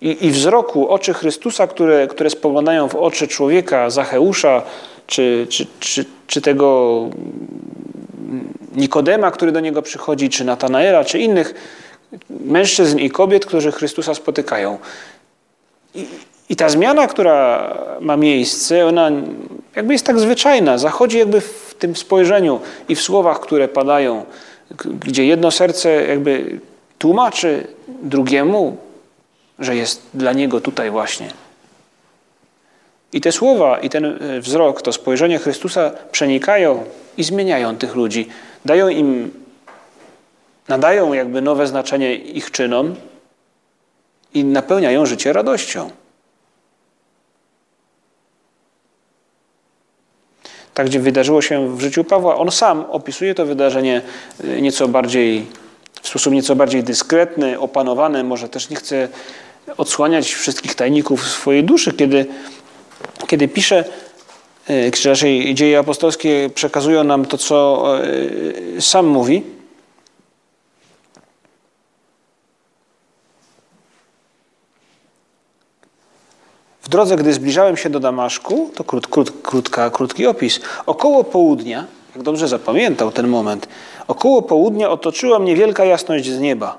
i, 0.00 0.26
i 0.26 0.30
wzroku 0.30 0.88
oczy 0.88 1.14
Chrystusa, 1.14 1.66
które, 1.66 2.06
które 2.06 2.30
spoglądają 2.30 2.88
w 2.88 2.94
oczy 2.94 3.28
człowieka, 3.28 3.90
Zacheusza, 3.90 4.62
czy, 5.06 5.46
czy, 5.50 5.66
czy, 5.80 6.04
czy 6.26 6.40
tego 6.40 7.00
Nikodema, 8.76 9.30
który 9.30 9.52
do 9.52 9.60
niego 9.60 9.82
przychodzi, 9.82 10.28
czy 10.28 10.44
Natanaela, 10.44 11.04
czy 11.04 11.18
innych 11.18 11.54
mężczyzn 12.30 12.98
i 12.98 13.10
kobiet, 13.10 13.46
którzy 13.46 13.72
Chrystusa 13.72 14.14
spotykają. 14.14 14.78
I, 15.94 16.06
I, 16.48 16.56
ta 16.56 16.68
zmiana, 16.68 17.06
która 17.06 17.74
ma 18.00 18.16
miejsce, 18.16 18.86
ona 18.86 19.10
jakby 19.76 19.92
jest 19.92 20.06
tak 20.06 20.20
zwyczajna, 20.20 20.78
zachodzi 20.78 21.18
jakby 21.18 21.40
w 21.40 21.74
tym 21.78 21.96
spojrzeniu 21.96 22.60
i 22.88 22.94
w 22.94 23.02
słowach, 23.02 23.40
które 23.40 23.68
padają, 23.68 24.24
gdzie 25.00 25.26
jedno 25.26 25.50
serce 25.50 26.06
jakby 26.06 26.60
tłumaczy 27.00 27.66
drugiemu, 28.02 28.76
że 29.58 29.76
jest 29.76 30.02
dla 30.14 30.32
niego 30.32 30.60
tutaj 30.60 30.90
właśnie. 30.90 31.30
I 33.12 33.20
te 33.20 33.32
słowa, 33.32 33.78
i 33.78 33.90
ten 33.90 34.04
e, 34.04 34.40
wzrok, 34.40 34.82
to 34.82 34.92
spojrzenie 34.92 35.38
Chrystusa 35.38 35.90
przenikają 36.12 36.84
i 37.16 37.24
zmieniają 37.24 37.76
tych 37.76 37.94
ludzi. 37.94 38.28
Dają 38.64 38.88
im, 38.88 39.30
nadają 40.68 41.12
jakby 41.12 41.42
nowe 41.42 41.66
znaczenie 41.66 42.14
ich 42.14 42.50
czynom 42.50 42.94
i 44.34 44.44
napełniają 44.44 45.06
życie 45.06 45.32
radością. 45.32 45.90
Tak, 50.74 50.86
gdzie 50.86 51.00
wydarzyło 51.00 51.42
się 51.42 51.76
w 51.76 51.80
życiu 51.80 52.04
Pawła, 52.04 52.36
on 52.36 52.50
sam 52.50 52.84
opisuje 52.90 53.34
to 53.34 53.46
wydarzenie 53.46 54.02
e, 54.44 54.60
nieco 54.60 54.88
bardziej 54.88 55.46
w 56.02 56.08
sposób 56.08 56.32
nieco 56.32 56.56
bardziej 56.56 56.84
dyskretny, 56.84 57.60
opanowany, 57.60 58.24
może 58.24 58.48
też 58.48 58.70
nie 58.70 58.76
chce 58.76 59.08
odsłaniać 59.76 60.32
wszystkich 60.34 60.74
tajników 60.74 61.28
swojej 61.28 61.64
duszy, 61.64 61.92
kiedy, 61.92 62.26
kiedy 63.26 63.48
pisze, 63.48 63.84
e, 64.68 64.90
czy 64.90 65.08
raczej 65.08 65.54
dzieje 65.54 65.78
apostolskie 65.78 66.50
przekazują 66.54 67.04
nam 67.04 67.24
to, 67.26 67.38
co 67.38 67.86
e, 68.76 68.80
sam 68.80 69.06
mówi. 69.06 69.42
W 76.82 76.88
drodze, 76.88 77.16
gdy 77.16 77.32
zbliżałem 77.32 77.76
się 77.76 77.90
do 77.90 78.00
Damaszku, 78.00 78.70
to 78.74 78.84
krót, 78.84 79.06
krót, 79.06 79.32
krótka, 79.42 79.90
krótki 79.90 80.26
opis, 80.26 80.60
około 80.86 81.24
południa, 81.24 81.86
jak 82.14 82.24
dobrze 82.24 82.48
zapamiętał 82.48 83.12
ten 83.12 83.28
moment, 83.28 83.68
Około 84.10 84.42
południa 84.42 84.90
otoczyła 84.90 85.38
mnie 85.38 85.56
wielka 85.56 85.84
jasność 85.84 86.30
z 86.30 86.40
nieba. 86.40 86.78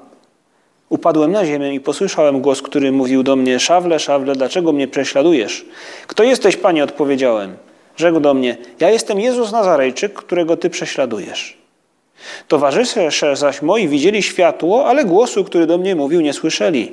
Upadłem 0.90 1.32
na 1.32 1.46
ziemię 1.46 1.74
i 1.74 1.80
posłyszałem 1.80 2.42
głos, 2.42 2.62
który 2.62 2.92
mówił 2.92 3.24
do 3.24 3.36
mnie: 3.36 3.60
Szawle, 3.60 4.00
szawle, 4.00 4.36
dlaczego 4.36 4.72
mnie 4.72 4.88
prześladujesz? 4.88 5.66
Kto 6.08 6.24
jesteś, 6.24 6.58
panie? 6.58 6.84
odpowiedziałem. 6.84 7.58
Rzekł 7.96 8.20
do 8.20 8.34
mnie: 8.34 8.58
Ja 8.80 8.90
jestem 8.90 9.20
Jezus 9.20 9.52
Nazarejczyk, 9.52 10.14
którego 10.14 10.58
ty 10.58 10.70
prześladujesz. 10.70 11.58
Towarzysze 12.48 13.10
zaś 13.36 13.62
moi 13.62 13.88
widzieli 13.88 14.24
światło, 14.24 14.86
ale 14.86 15.06
głosu, 15.06 15.44
który 15.44 15.68
do 15.68 15.78
mnie 15.78 15.96
mówił, 15.96 16.22
nie 16.22 16.34
słyszeli. 16.34 16.92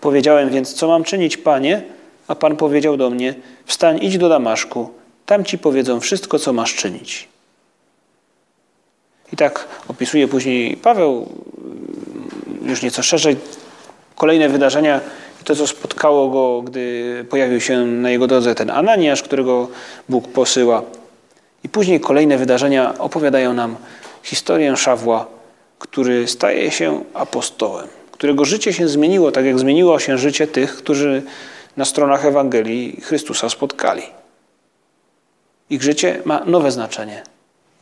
Powiedziałem 0.00 0.50
więc: 0.50 0.74
Co 0.74 0.88
mam 0.88 1.04
czynić, 1.04 1.36
panie? 1.36 1.82
A 2.28 2.34
pan 2.34 2.56
powiedział 2.56 2.96
do 2.96 3.10
mnie: 3.10 3.34
Wstań, 3.64 3.98
idź 4.02 4.18
do 4.18 4.28
Damaszku, 4.28 4.90
tam 5.26 5.44
ci 5.44 5.58
powiedzą 5.58 6.00
wszystko, 6.00 6.38
co 6.38 6.52
masz 6.52 6.74
czynić. 6.74 7.28
I 9.32 9.36
tak 9.36 9.68
opisuje 9.88 10.28
później 10.28 10.76
Paweł 10.76 11.28
już 12.62 12.82
nieco 12.82 13.02
szerzej 13.02 13.36
kolejne 14.16 14.48
wydarzenia, 14.48 15.00
to 15.44 15.56
co 15.56 15.66
spotkało 15.66 16.28
go, 16.28 16.62
gdy 16.62 17.24
pojawił 17.30 17.60
się 17.60 17.86
na 17.86 18.10
jego 18.10 18.26
drodze 18.26 18.54
ten 18.54 18.70
Ananiasz, 18.70 19.22
którego 19.22 19.68
Bóg 20.08 20.28
posyła. 20.28 20.82
I 21.64 21.68
później 21.68 22.00
kolejne 22.00 22.38
wydarzenia 22.38 22.98
opowiadają 22.98 23.54
nam 23.54 23.76
historię 24.22 24.76
Szawła, 24.76 25.26
który 25.78 26.28
staje 26.28 26.70
się 26.70 27.04
apostołem, 27.14 27.88
którego 28.10 28.44
życie 28.44 28.72
się 28.72 28.88
zmieniło, 28.88 29.32
tak 29.32 29.44
jak 29.44 29.58
zmieniło 29.58 29.98
się 29.98 30.18
życie 30.18 30.46
tych, 30.46 30.76
którzy 30.76 31.22
na 31.76 31.84
stronach 31.84 32.24
Ewangelii 32.24 33.00
Chrystusa 33.00 33.48
spotkali. 33.48 34.02
Ich 35.70 35.82
życie 35.82 36.20
ma 36.24 36.44
nowe 36.44 36.70
znaczenie 36.70 37.22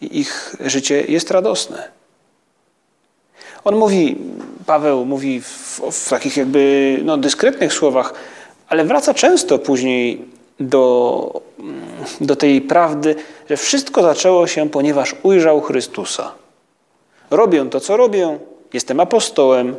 i 0.01 0.19
ich 0.19 0.57
życie 0.61 1.05
jest 1.09 1.31
radosne. 1.31 1.89
On 3.65 3.77
mówi, 3.77 4.17
Paweł 4.67 5.05
mówi 5.05 5.41
w, 5.41 5.81
w 5.93 6.09
takich 6.09 6.37
jakby 6.37 6.99
no, 7.05 7.17
dyskretnych 7.17 7.73
słowach, 7.73 8.15
ale 8.69 8.85
wraca 8.85 9.15
często 9.15 9.59
później 9.59 10.25
do, 10.61 11.41
do 12.21 12.37
tej 12.37 12.61
prawdy, 12.61 13.15
że 13.51 13.57
wszystko 13.57 14.03
zaczęło 14.03 14.47
się, 14.47 14.71
ponieważ 14.71 15.15
ujrzał 15.23 15.61
Chrystusa. 15.61 16.33
Robię 17.31 17.67
to, 17.71 17.81
co 17.81 17.97
robię, 17.97 18.39
jestem 18.73 19.01
apostołem, 19.01 19.77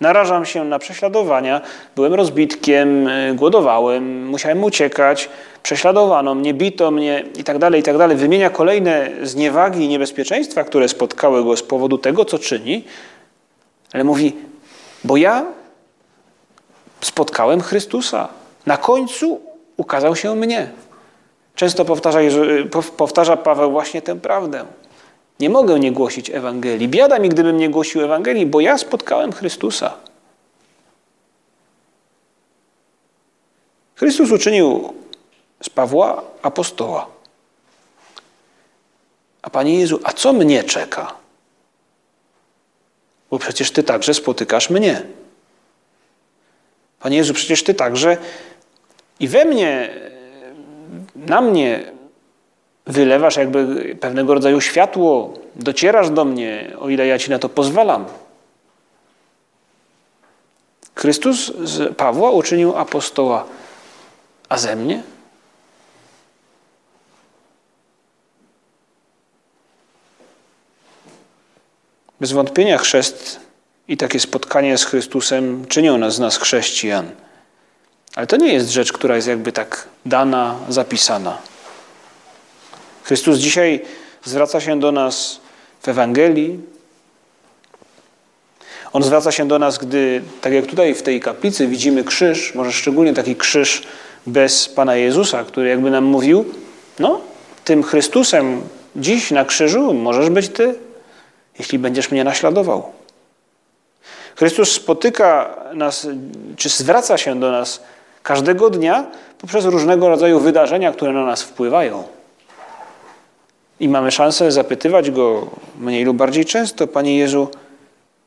narażam 0.00 0.46
się 0.46 0.64
na 0.64 0.78
prześladowania, 0.78 1.60
byłem 1.96 2.14
rozbitkiem, 2.14 3.08
głodowałem, 3.34 4.26
musiałem 4.26 4.64
uciekać, 4.64 5.28
prześladowano 5.62 6.34
mnie, 6.34 6.54
bito 6.54 6.90
mnie 6.90 7.24
i 7.36 7.44
tak 7.44 7.58
dalej, 7.58 7.80
i 7.80 7.82
tak. 7.82 7.96
Wymienia 8.16 8.50
kolejne 8.50 9.10
zniewagi 9.22 9.84
i 9.84 9.88
niebezpieczeństwa, 9.88 10.64
które 10.64 10.88
spotkały 10.88 11.44
go 11.44 11.56
z 11.56 11.62
powodu 11.62 11.98
tego, 11.98 12.24
co 12.24 12.38
czyni, 12.38 12.84
ale 13.92 14.04
mówi, 14.04 14.36
bo 15.04 15.16
ja 15.16 15.44
spotkałem 17.00 17.60
Chrystusa. 17.60 18.28
Na 18.66 18.76
końcu 18.76 19.40
ukazał 19.76 20.16
się 20.16 20.36
mnie. 20.36 20.70
Często 21.54 21.84
powtarza, 21.84 22.18
powtarza 22.96 23.36
Paweł 23.36 23.70
właśnie 23.70 24.02
tę 24.02 24.20
prawdę. 24.20 24.64
Nie 25.40 25.50
mogę 25.50 25.78
nie 25.78 25.92
głosić 25.92 26.30
Ewangelii. 26.30 26.88
Biada 26.88 27.18
mi, 27.18 27.28
gdybym 27.28 27.58
nie 27.58 27.70
głosił 27.70 28.02
Ewangelii, 28.02 28.46
bo 28.46 28.60
ja 28.60 28.78
spotkałem 28.78 29.32
Chrystusa. 29.32 29.96
Chrystus 33.94 34.30
uczynił 34.30 34.94
z 35.62 35.70
Pawła 35.70 36.22
apostoła. 36.42 37.06
A 39.42 39.50
Panie 39.50 39.78
Jezu, 39.78 40.00
a 40.04 40.12
co 40.12 40.32
mnie 40.32 40.64
czeka? 40.64 41.14
Bo 43.30 43.38
przecież 43.38 43.70
Ty 43.70 43.82
także 43.82 44.14
spotykasz 44.14 44.70
mnie. 44.70 45.02
Panie 47.00 47.16
Jezu, 47.16 47.34
przecież 47.34 47.64
Ty 47.64 47.74
także 47.74 48.16
i 49.20 49.28
we 49.28 49.44
mnie, 49.44 49.90
na 51.16 51.40
mnie 51.40 51.92
wylewasz 52.90 53.36
jakby 53.36 53.96
pewnego 54.00 54.34
rodzaju 54.34 54.60
światło, 54.60 55.34
docierasz 55.56 56.10
do 56.10 56.24
mnie, 56.24 56.72
o 56.78 56.88
ile 56.88 57.06
ja 57.06 57.18
Ci 57.18 57.30
na 57.30 57.38
to 57.38 57.48
pozwalam. 57.48 58.04
Chrystus 60.94 61.52
z 61.64 61.96
Pawła 61.96 62.30
uczynił 62.30 62.76
apostoła, 62.76 63.44
a 64.48 64.58
ze 64.58 64.76
mnie? 64.76 65.02
Bez 72.20 72.32
wątpienia 72.32 72.78
chrzest 72.78 73.40
i 73.88 73.96
takie 73.96 74.20
spotkanie 74.20 74.78
z 74.78 74.84
Chrystusem 74.84 75.66
czynią 75.66 75.98
nas 75.98 76.14
z 76.14 76.18
nas 76.18 76.36
chrześcijan. 76.36 77.10
Ale 78.14 78.26
to 78.26 78.36
nie 78.36 78.52
jest 78.52 78.70
rzecz, 78.70 78.92
która 78.92 79.16
jest 79.16 79.28
jakby 79.28 79.52
tak 79.52 79.88
dana, 80.06 80.56
zapisana. 80.68 81.38
Chrystus 83.10 83.38
dzisiaj 83.38 83.80
zwraca 84.24 84.60
się 84.60 84.80
do 84.80 84.92
nas 84.92 85.40
w 85.82 85.88
Ewangelii. 85.88 86.60
On 88.92 89.02
zwraca 89.02 89.32
się 89.32 89.48
do 89.48 89.58
nas, 89.58 89.78
gdy, 89.78 90.22
tak 90.40 90.52
jak 90.52 90.66
tutaj 90.66 90.94
w 90.94 91.02
tej 91.02 91.20
kaplicy 91.20 91.66
widzimy 91.66 92.04
krzyż, 92.04 92.54
może 92.54 92.72
szczególnie 92.72 93.14
taki 93.14 93.36
krzyż 93.36 93.82
bez 94.26 94.68
Pana 94.68 94.96
Jezusa, 94.96 95.44
który 95.44 95.68
jakby 95.68 95.90
nam 95.90 96.04
mówił, 96.04 96.44
no, 96.98 97.20
tym 97.64 97.82
Chrystusem 97.82 98.62
dziś 98.96 99.30
na 99.30 99.44
krzyżu 99.44 99.94
możesz 99.94 100.30
być 100.30 100.48
Ty, 100.48 100.74
jeśli 101.58 101.78
będziesz 101.78 102.10
mnie 102.10 102.24
naśladował. 102.24 102.92
Chrystus 104.36 104.72
spotyka 104.72 105.56
nas, 105.74 106.08
czy 106.56 106.68
zwraca 106.68 107.18
się 107.18 107.40
do 107.40 107.50
nas 107.50 107.82
każdego 108.22 108.70
dnia 108.70 109.06
poprzez 109.38 109.64
różnego 109.64 110.08
rodzaju 110.08 110.40
wydarzenia, 110.40 110.92
które 110.92 111.12
na 111.12 111.24
nas 111.24 111.42
wpływają. 111.42 112.19
I 113.80 113.88
mamy 113.88 114.10
szansę 114.10 114.52
zapytywać 114.52 115.10
Go 115.10 115.46
mniej 115.78 116.04
lub 116.04 116.16
bardziej 116.16 116.44
często, 116.44 116.86
Panie 116.86 117.18
Jezu, 117.18 117.48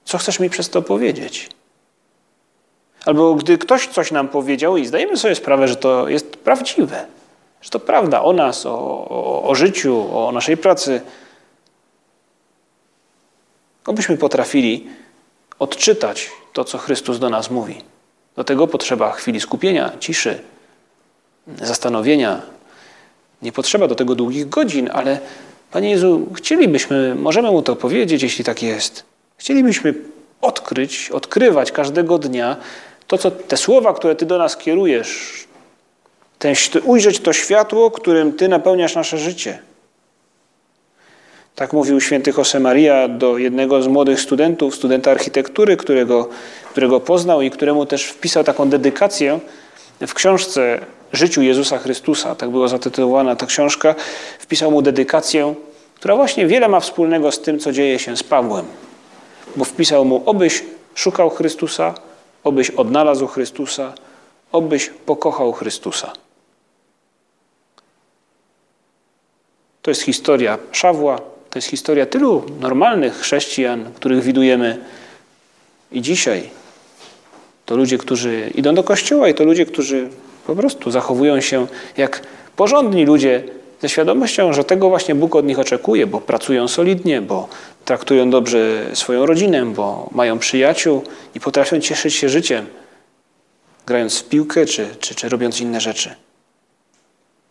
co 0.05 0.17
chcesz 0.17 0.39
mi 0.39 0.49
przez 0.49 0.69
to 0.69 0.81
powiedzieć? 0.81 1.49
Albo 3.05 3.35
gdy 3.35 3.57
ktoś 3.57 3.87
coś 3.87 4.11
nam 4.11 4.27
powiedział 4.27 4.77
i 4.77 4.85
zdajemy 4.85 5.17
sobie 5.17 5.35
sprawę, 5.35 5.67
że 5.67 5.75
to 5.75 6.09
jest 6.09 6.37
prawdziwe, 6.37 7.05
że 7.61 7.69
to 7.69 7.79
prawda 7.79 8.23
o 8.23 8.33
nas, 8.33 8.65
o, 8.65 8.71
o, 9.09 9.43
o 9.43 9.55
życiu, 9.55 10.17
o 10.17 10.31
naszej 10.31 10.57
pracy, 10.57 11.01
obyśmy 13.85 14.17
potrafili 14.17 14.87
odczytać 15.59 16.31
to, 16.53 16.63
co 16.63 16.77
Chrystus 16.77 17.19
do 17.19 17.29
nas 17.29 17.51
mówi. 17.51 17.81
Do 18.35 18.43
tego 18.43 18.67
potrzeba 18.67 19.11
chwili 19.11 19.41
skupienia, 19.41 19.91
ciszy, 19.99 20.41
zastanowienia. 21.61 22.41
Nie 23.43 23.51
potrzeba 23.51 23.87
do 23.87 23.95
tego 23.95 24.15
długich 24.15 24.49
godzin, 24.49 24.89
ale 24.93 25.19
Panie 25.71 25.89
Jezu, 25.89 26.27
chcielibyśmy, 26.35 27.15
możemy 27.15 27.51
Mu 27.51 27.61
to 27.61 27.75
powiedzieć, 27.75 28.23
jeśli 28.23 28.43
tak 28.43 28.63
jest. 28.63 29.03
Chcielibyśmy 29.37 29.93
odkryć, 30.41 31.11
odkrywać 31.11 31.71
każdego 31.71 32.17
dnia 32.17 32.55
to, 33.07 33.17
co 33.17 33.31
te 33.31 33.57
słowa, 33.57 33.93
które 33.93 34.15
Ty 34.15 34.25
do 34.25 34.37
nas 34.37 34.57
kierujesz, 34.57 35.43
ten, 36.39 36.55
ujrzeć 36.83 37.19
to 37.19 37.33
światło, 37.33 37.91
którym 37.91 38.33
Ty 38.33 38.47
napełniasz 38.47 38.95
nasze 38.95 39.17
życie. 39.17 39.59
Tak 41.55 41.73
mówił 41.73 42.01
święty 42.01 42.33
Josemaria 42.37 43.07
do 43.07 43.37
jednego 43.37 43.81
z 43.81 43.87
młodych 43.87 44.21
studentów, 44.21 44.75
studenta 44.75 45.11
architektury, 45.11 45.77
którego, 45.77 46.29
którego 46.71 46.99
poznał 46.99 47.41
i 47.41 47.51
któremu 47.51 47.85
też 47.85 48.05
wpisał 48.05 48.43
taką 48.43 48.69
dedykację 48.69 49.39
w 50.01 50.13
książce 50.13 50.79
Życiu 51.13 51.41
Jezusa 51.41 51.77
Chrystusa. 51.77 52.35
Tak 52.35 52.49
była 52.49 52.67
zatytułowana 52.67 53.35
ta 53.35 53.45
książka. 53.45 53.95
Wpisał 54.39 54.71
mu 54.71 54.81
dedykację, 54.81 55.55
która 55.95 56.15
właśnie 56.15 56.47
wiele 56.47 56.67
ma 56.67 56.79
wspólnego 56.79 57.31
z 57.31 57.41
tym, 57.41 57.59
co 57.59 57.71
dzieje 57.71 57.99
się 57.99 58.17
z 58.17 58.23
Pawłem. 58.23 58.65
Bo 59.55 59.65
wpisał 59.65 60.05
mu, 60.05 60.23
obyś 60.25 60.63
szukał 60.95 61.29
Chrystusa, 61.29 61.93
obyś 62.43 62.69
odnalazł 62.69 63.27
Chrystusa, 63.27 63.93
obyś 64.51 64.89
pokochał 65.05 65.53
Chrystusa. 65.53 66.13
To 69.81 69.91
jest 69.91 70.01
historia 70.01 70.57
Szawła, 70.71 71.17
to 71.49 71.59
jest 71.59 71.67
historia 71.67 72.05
tylu 72.05 72.43
normalnych 72.59 73.15
chrześcijan, 73.15 73.93
których 73.93 74.23
widujemy 74.23 74.77
i 75.91 76.01
dzisiaj. 76.01 76.62
To 77.73 77.77
ludzie, 77.77 77.97
którzy 77.97 78.51
idą 78.55 78.75
do 78.75 78.83
kościoła 78.83 79.29
i 79.29 79.33
to 79.33 79.43
ludzie, 79.43 79.65
którzy 79.65 80.09
po 80.47 80.55
prostu 80.55 80.91
zachowują 80.91 81.41
się 81.41 81.67
jak 81.97 82.21
porządni 82.55 83.05
ludzie 83.05 83.43
ze 83.81 83.89
świadomością, 83.89 84.53
że 84.53 84.63
tego 84.63 84.89
właśnie 84.89 85.15
Bóg 85.15 85.35
od 85.35 85.45
nich 85.45 85.59
oczekuje, 85.59 86.07
bo 86.07 86.21
pracują 86.21 86.67
solidnie, 86.67 87.21
bo 87.21 87.47
traktują 87.85 88.29
dobrze 88.29 88.85
swoją 88.93 89.25
rodzinę, 89.25 89.65
bo 89.65 90.09
mają 90.11 90.39
przyjaciół 90.39 91.03
i 91.35 91.39
potrafią 91.39 91.79
cieszyć 91.79 92.13
się 92.13 92.29
życiem, 92.29 92.65
grając 93.85 94.19
w 94.19 94.29
piłkę 94.29 94.65
czy, 94.65 94.87
czy, 94.99 95.15
czy 95.15 95.29
robiąc 95.29 95.61
inne 95.61 95.81
rzeczy. 95.81 96.15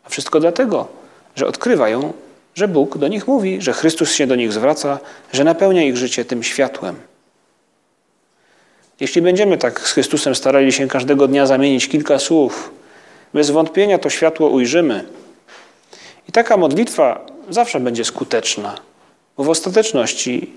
A 0.04 0.08
wszystko 0.08 0.40
dlatego, 0.40 0.88
że 1.36 1.46
odkrywają 1.46 2.12
że 2.54 2.68
Bóg 2.68 2.98
do 2.98 3.08
nich 3.08 3.26
mówi, 3.28 3.62
że 3.62 3.72
Chrystus 3.72 4.12
się 4.12 4.26
do 4.26 4.36
nich 4.36 4.52
zwraca, 4.52 4.98
że 5.32 5.44
napełnia 5.44 5.82
ich 5.82 5.96
życie 5.96 6.24
tym 6.24 6.42
światłem. 6.42 6.96
Jeśli 9.02 9.22
będziemy 9.22 9.58
tak 9.58 9.80
z 9.80 9.92
Chrystusem 9.92 10.34
starali 10.34 10.72
się 10.72 10.88
każdego 10.88 11.28
dnia 11.28 11.46
zamienić 11.46 11.88
kilka 11.88 12.18
słów, 12.18 12.70
bez 13.34 13.50
wątpienia 13.50 13.98
to 13.98 14.10
światło 14.10 14.48
ujrzymy. 14.48 15.04
I 16.28 16.32
taka 16.32 16.56
modlitwa 16.56 17.26
zawsze 17.50 17.80
będzie 17.80 18.04
skuteczna, 18.04 18.74
bo 19.36 19.44
w 19.44 19.48
ostateczności 19.48 20.52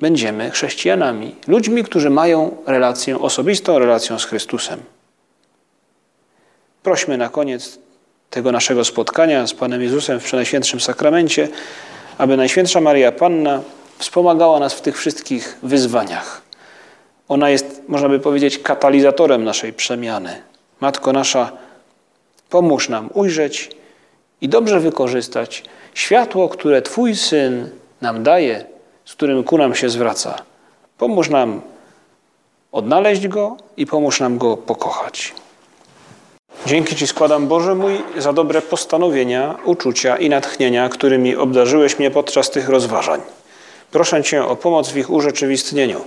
będziemy 0.00 0.50
chrześcijanami, 0.50 1.34
ludźmi, 1.48 1.84
którzy 1.84 2.10
mają 2.10 2.56
relację, 2.66 3.18
osobistą 3.18 3.78
relację 3.78 4.18
z 4.18 4.24
Chrystusem. 4.24 4.80
Prośmy 6.82 7.18
na 7.18 7.28
koniec 7.28 7.78
tego 8.30 8.52
naszego 8.52 8.84
spotkania 8.84 9.46
z 9.46 9.54
Panem 9.54 9.82
Jezusem 9.82 10.20
w 10.20 10.24
Przenajświętszym 10.24 10.80
Sakramencie, 10.80 11.48
aby 12.18 12.36
Najświętsza 12.36 12.80
Maria 12.80 13.12
Panna 13.12 13.62
wspomagała 13.98 14.58
nas 14.60 14.74
w 14.74 14.80
tych 14.80 14.98
wszystkich 14.98 15.58
wyzwaniach. 15.62 16.45
Ona 17.28 17.50
jest, 17.50 17.82
można 17.88 18.08
by 18.08 18.18
powiedzieć, 18.18 18.58
katalizatorem 18.58 19.44
naszej 19.44 19.72
przemiany. 19.72 20.42
Matko 20.80 21.12
nasza, 21.12 21.52
pomóż 22.50 22.88
nam 22.88 23.10
ujrzeć 23.14 23.70
i 24.40 24.48
dobrze 24.48 24.80
wykorzystać 24.80 25.64
światło, 25.94 26.48
które 26.48 26.82
Twój 26.82 27.16
Syn 27.16 27.70
nam 28.00 28.22
daje, 28.22 28.64
z 29.04 29.12
którym 29.12 29.44
ku 29.44 29.58
nam 29.58 29.74
się 29.74 29.88
zwraca. 29.88 30.42
Pomóż 30.98 31.30
nam 31.30 31.60
odnaleźć 32.72 33.28
Go 33.28 33.56
i 33.76 33.86
pomóż 33.86 34.20
nam 34.20 34.38
Go 34.38 34.56
pokochać. 34.56 35.34
Dzięki 36.66 36.96
Ci 36.96 37.06
składam, 37.06 37.46
Boże 37.48 37.74
mój, 37.74 38.02
za 38.18 38.32
dobre 38.32 38.62
postanowienia, 38.62 39.54
uczucia 39.64 40.16
i 40.16 40.28
natchnienia, 40.28 40.88
którymi 40.88 41.36
obdarzyłeś 41.36 41.98
mnie 41.98 42.10
podczas 42.10 42.50
tych 42.50 42.68
rozważań. 42.68 43.20
Proszę 43.90 44.22
Cię 44.22 44.44
o 44.44 44.56
pomoc 44.56 44.88
w 44.88 44.96
ich 44.96 45.10
urzeczywistnieniu. 45.10 46.00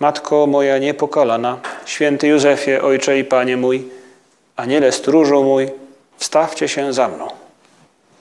Matko 0.00 0.46
moja 0.46 0.78
niepokalana, 0.78 1.58
święty 1.86 2.28
Józefie, 2.28 2.82
Ojcze 2.82 3.18
i 3.18 3.24
Panie 3.24 3.56
mój, 3.56 3.88
Aniele 4.56 4.92
stróżu 4.92 5.44
mój, 5.44 5.68
wstawcie 6.16 6.68
się 6.68 6.92
za 6.92 7.08
mną. 7.08 7.39